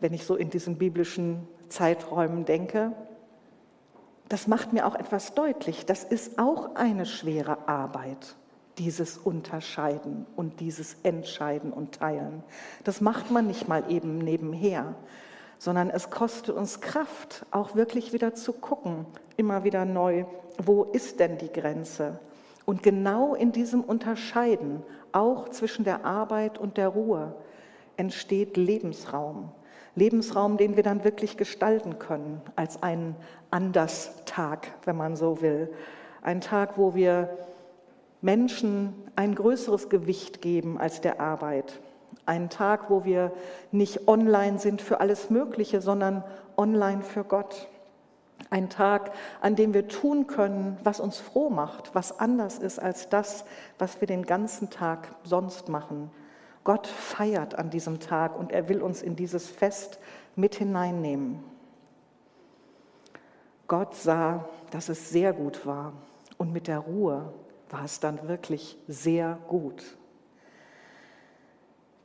wenn 0.00 0.12
ich 0.12 0.24
so 0.24 0.34
in 0.34 0.50
diesen 0.50 0.76
biblischen 0.76 1.46
Zeiträumen 1.68 2.46
denke, 2.46 2.90
das 4.28 4.48
macht 4.48 4.72
mir 4.72 4.84
auch 4.88 4.96
etwas 4.96 5.34
deutlich. 5.34 5.86
Das 5.86 6.02
ist 6.02 6.36
auch 6.40 6.74
eine 6.74 7.06
schwere 7.06 7.68
Arbeit 7.68 8.34
dieses 8.78 9.16
Unterscheiden 9.16 10.26
und 10.36 10.60
dieses 10.60 10.96
Entscheiden 11.02 11.72
und 11.72 11.92
Teilen. 11.92 12.42
Das 12.82 13.00
macht 13.00 13.30
man 13.30 13.46
nicht 13.46 13.68
mal 13.68 13.84
eben 13.90 14.18
nebenher, 14.18 14.94
sondern 15.58 15.90
es 15.90 16.10
kostet 16.10 16.54
uns 16.54 16.80
Kraft, 16.80 17.46
auch 17.50 17.74
wirklich 17.74 18.12
wieder 18.12 18.34
zu 18.34 18.52
gucken, 18.52 19.06
immer 19.36 19.64
wieder 19.64 19.84
neu, 19.84 20.24
wo 20.58 20.84
ist 20.84 21.20
denn 21.20 21.38
die 21.38 21.52
Grenze? 21.52 22.18
Und 22.64 22.82
genau 22.82 23.34
in 23.34 23.52
diesem 23.52 23.82
Unterscheiden, 23.82 24.82
auch 25.12 25.48
zwischen 25.48 25.84
der 25.84 26.04
Arbeit 26.04 26.58
und 26.58 26.76
der 26.76 26.88
Ruhe, 26.88 27.34
entsteht 27.96 28.56
Lebensraum. 28.56 29.52
Lebensraum, 29.96 30.56
den 30.56 30.76
wir 30.76 30.82
dann 30.82 31.04
wirklich 31.04 31.36
gestalten 31.36 31.98
können, 31.98 32.40
als 32.56 32.82
einen 32.82 33.14
Anderstag, 33.50 34.72
wenn 34.84 34.96
man 34.96 35.14
so 35.14 35.40
will. 35.40 35.72
Ein 36.22 36.40
Tag, 36.40 36.78
wo 36.78 36.94
wir 36.94 37.38
Menschen 38.24 38.94
ein 39.16 39.34
größeres 39.34 39.90
Gewicht 39.90 40.40
geben 40.40 40.80
als 40.80 41.02
der 41.02 41.20
Arbeit. 41.20 41.78
Ein 42.24 42.48
Tag, 42.48 42.88
wo 42.88 43.04
wir 43.04 43.32
nicht 43.70 44.08
online 44.08 44.58
sind 44.58 44.80
für 44.80 45.00
alles 45.00 45.28
Mögliche, 45.28 45.82
sondern 45.82 46.24
online 46.56 47.02
für 47.02 47.22
Gott. 47.22 47.68
Ein 48.48 48.70
Tag, 48.70 49.12
an 49.42 49.56
dem 49.56 49.74
wir 49.74 49.88
tun 49.88 50.26
können, 50.26 50.78
was 50.82 51.00
uns 51.00 51.18
froh 51.18 51.50
macht, 51.50 51.94
was 51.94 52.18
anders 52.18 52.58
ist 52.58 52.78
als 52.78 53.10
das, 53.10 53.44
was 53.78 54.00
wir 54.00 54.08
den 54.08 54.24
ganzen 54.24 54.70
Tag 54.70 55.14
sonst 55.22 55.68
machen. 55.68 56.10
Gott 56.64 56.86
feiert 56.86 57.58
an 57.58 57.68
diesem 57.68 58.00
Tag 58.00 58.38
und 58.38 58.52
er 58.52 58.70
will 58.70 58.80
uns 58.80 59.02
in 59.02 59.16
dieses 59.16 59.50
Fest 59.50 59.98
mit 60.34 60.54
hineinnehmen. 60.54 61.44
Gott 63.68 63.94
sah, 63.94 64.48
dass 64.70 64.88
es 64.88 65.10
sehr 65.10 65.34
gut 65.34 65.66
war 65.66 65.92
und 66.38 66.54
mit 66.54 66.68
der 66.68 66.78
Ruhe 66.78 67.34
war 67.74 67.84
es 67.84 67.98
dann 67.98 68.28
wirklich 68.28 68.78
sehr 68.86 69.36
gut. 69.48 69.82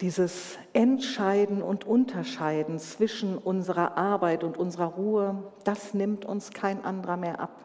Dieses 0.01 0.57
Entscheiden 0.73 1.61
und 1.61 1.85
Unterscheiden 1.85 2.79
zwischen 2.79 3.37
unserer 3.37 3.95
Arbeit 3.95 4.43
und 4.43 4.57
unserer 4.57 4.87
Ruhe, 4.87 5.43
das 5.65 5.93
nimmt 5.93 6.25
uns 6.25 6.51
kein 6.51 6.83
anderer 6.83 7.17
mehr 7.17 7.39
ab. 7.39 7.61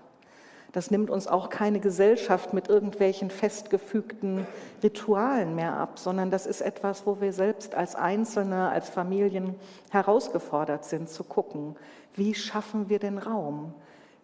Das 0.73 0.91
nimmt 0.91 1.09
uns 1.09 1.29
auch 1.29 1.49
keine 1.49 1.81
Gesellschaft 1.81 2.53
mit 2.53 2.69
irgendwelchen 2.69 3.31
festgefügten 3.31 4.47
Ritualen 4.83 5.55
mehr 5.55 5.75
ab, 5.75 5.99
sondern 5.99 6.31
das 6.31 6.45
ist 6.45 6.61
etwas, 6.61 7.07
wo 7.07 7.23
wir 7.23 7.33
selbst 7.33 7.75
als 7.75 7.95
Einzelne, 7.95 8.69
als 8.69 8.91
Familien 8.91 9.55
herausgefordert 9.91 10.85
sind 10.85 11.09
zu 11.09 11.25
gucken, 11.25 11.77
wie 12.17 12.35
schaffen 12.35 12.91
wir 12.91 12.99
den 12.99 13.17
Raum, 13.17 13.73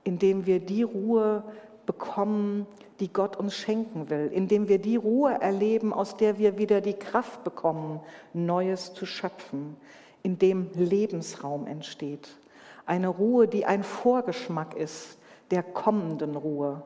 in 0.05 0.19
dem 0.19 0.45
wir 0.45 0.61
die 0.61 0.83
Ruhe 0.83 1.45
bekommen, 1.91 2.69
die 3.01 3.13
Gott 3.13 3.37
uns 3.37 3.57
schenken 3.57 4.11
will, 4.11 4.31
indem 4.33 4.69
wir 4.69 4.79
die 4.79 4.95
Ruhe 4.95 5.33
erleben, 5.41 5.93
aus 5.93 6.17
der 6.17 6.39
wir 6.39 6.57
wieder 6.57 6.81
die 6.81 6.95
Kraft 6.95 7.43
bekommen, 7.43 7.99
Neues 8.33 8.95
zu 8.95 9.07
schöpfen, 9.07 9.77
in 10.23 10.39
dem 10.39 10.71
Lebensraum 10.75 11.67
entsteht. 11.67 12.29
Eine 12.87 13.09
Ruhe, 13.09 13.49
die 13.49 13.67
ein 13.67 13.83
Vorgeschmack 13.83 14.77
ist 14.77 15.19
der 15.51 15.65
kommenden 15.65 16.37
Ruhe, 16.37 16.83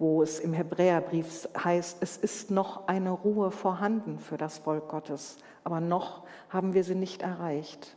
wo 0.00 0.20
es 0.20 0.40
im 0.40 0.52
Hebräerbrief 0.52 1.48
heißt, 1.56 1.98
es 2.00 2.16
ist 2.16 2.50
noch 2.50 2.88
eine 2.88 3.12
Ruhe 3.12 3.52
vorhanden 3.52 4.18
für 4.18 4.36
das 4.36 4.58
Volk 4.58 4.88
Gottes, 4.88 5.36
aber 5.62 5.78
noch 5.78 6.22
haben 6.48 6.74
wir 6.74 6.82
sie 6.82 6.96
nicht 6.96 7.22
erreicht. 7.22 7.96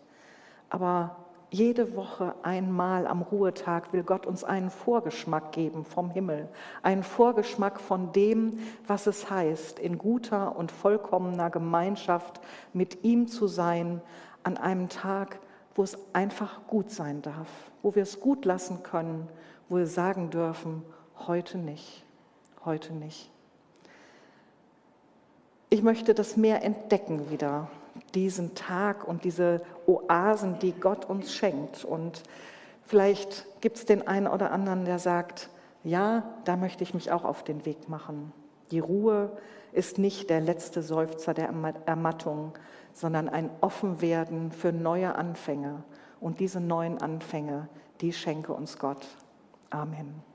Aber 0.70 1.16
jede 1.50 1.96
Woche 1.96 2.36
einmal 2.44 3.08
am 3.08 3.22
Ruhetag 3.22 3.94
will 3.94 4.04
Gott 4.04 4.26
uns 4.26 4.44
einen 4.44 4.70
Vorgeschmack 4.70 5.54
geben 5.54 5.86
vom 5.86 6.10
Himmel, 6.10 6.50
einen 6.84 7.04
Vorgeschmack 7.04 7.80
von 7.80 8.12
dem, 8.12 8.60
was 8.86 9.08
es 9.08 9.30
heißt, 9.30 9.80
in 9.80 9.98
guter 9.98 10.58
und 10.58 10.72
vollkommener 10.72 11.50
Gemeinschaft 11.50 12.42
mit 12.74 13.04
ihm 13.04 13.28
zu 13.28 13.48
sein 13.48 14.02
an 14.44 14.58
einem 14.58 14.90
Tag, 14.90 15.40
wo 15.76 15.84
es 15.84 15.98
einfach 16.14 16.68
gut 16.68 16.92
sein 16.92 17.22
darf, 17.22 17.48
wo 17.82 17.96
wir 17.96 18.04
es 18.04 18.20
gut 18.20 18.44
lassen 18.44 18.84
können, 18.84 19.30
wo 19.70 19.78
wir 19.78 19.88
sagen 19.88 20.30
dürfen, 20.30 20.84
heute 21.28 21.58
nicht, 21.58 22.04
heute 22.66 22.94
nicht. 22.94 23.32
Ich 25.70 25.82
möchte 25.82 26.14
das 26.14 26.38
mehr 26.38 26.64
entdecken 26.64 27.30
wieder, 27.30 27.70
diesen 28.16 28.56
Tag 28.56 29.08
und 29.08 29.24
diese 29.24 29.62
Oasen, 29.86 30.60
die 30.60 30.74
Gott 30.74 31.06
uns 31.06 31.34
schenkt. 31.34 31.84
Und 31.86 32.24
vielleicht 32.84 33.46
gibt 33.62 33.78
es 33.78 33.86
den 33.86 34.08
einen 34.08 34.28
oder 34.28 34.52
anderen, 34.52 34.86
der 34.86 35.00
sagt, 35.00 35.50
ja, 35.84 36.24
da 36.46 36.56
möchte 36.56 36.84
ich 36.84 36.94
mich 36.94 37.12
auch 37.12 37.24
auf 37.24 37.44
den 37.44 37.66
Weg 37.66 37.90
machen. 37.90 38.32
Die 38.72 38.80
Ruhe 38.80 39.32
ist 39.72 39.98
nicht 39.98 40.30
der 40.30 40.42
letzte 40.42 40.82
Seufzer 40.82 41.34
der 41.34 41.50
Ermattung, 41.86 42.54
sondern 42.94 43.30
ein 43.30 43.50
Offenwerden 43.62 44.52
für 44.52 44.72
neue 44.72 45.16
Anfänge. 45.16 45.84
Und 46.20 46.40
diese 46.40 46.60
neuen 46.60 47.00
Anfänge, 47.02 47.70
die 48.02 48.12
schenke 48.12 48.54
uns 48.54 48.80
Gott. 48.80 49.06
Amen. 49.70 50.27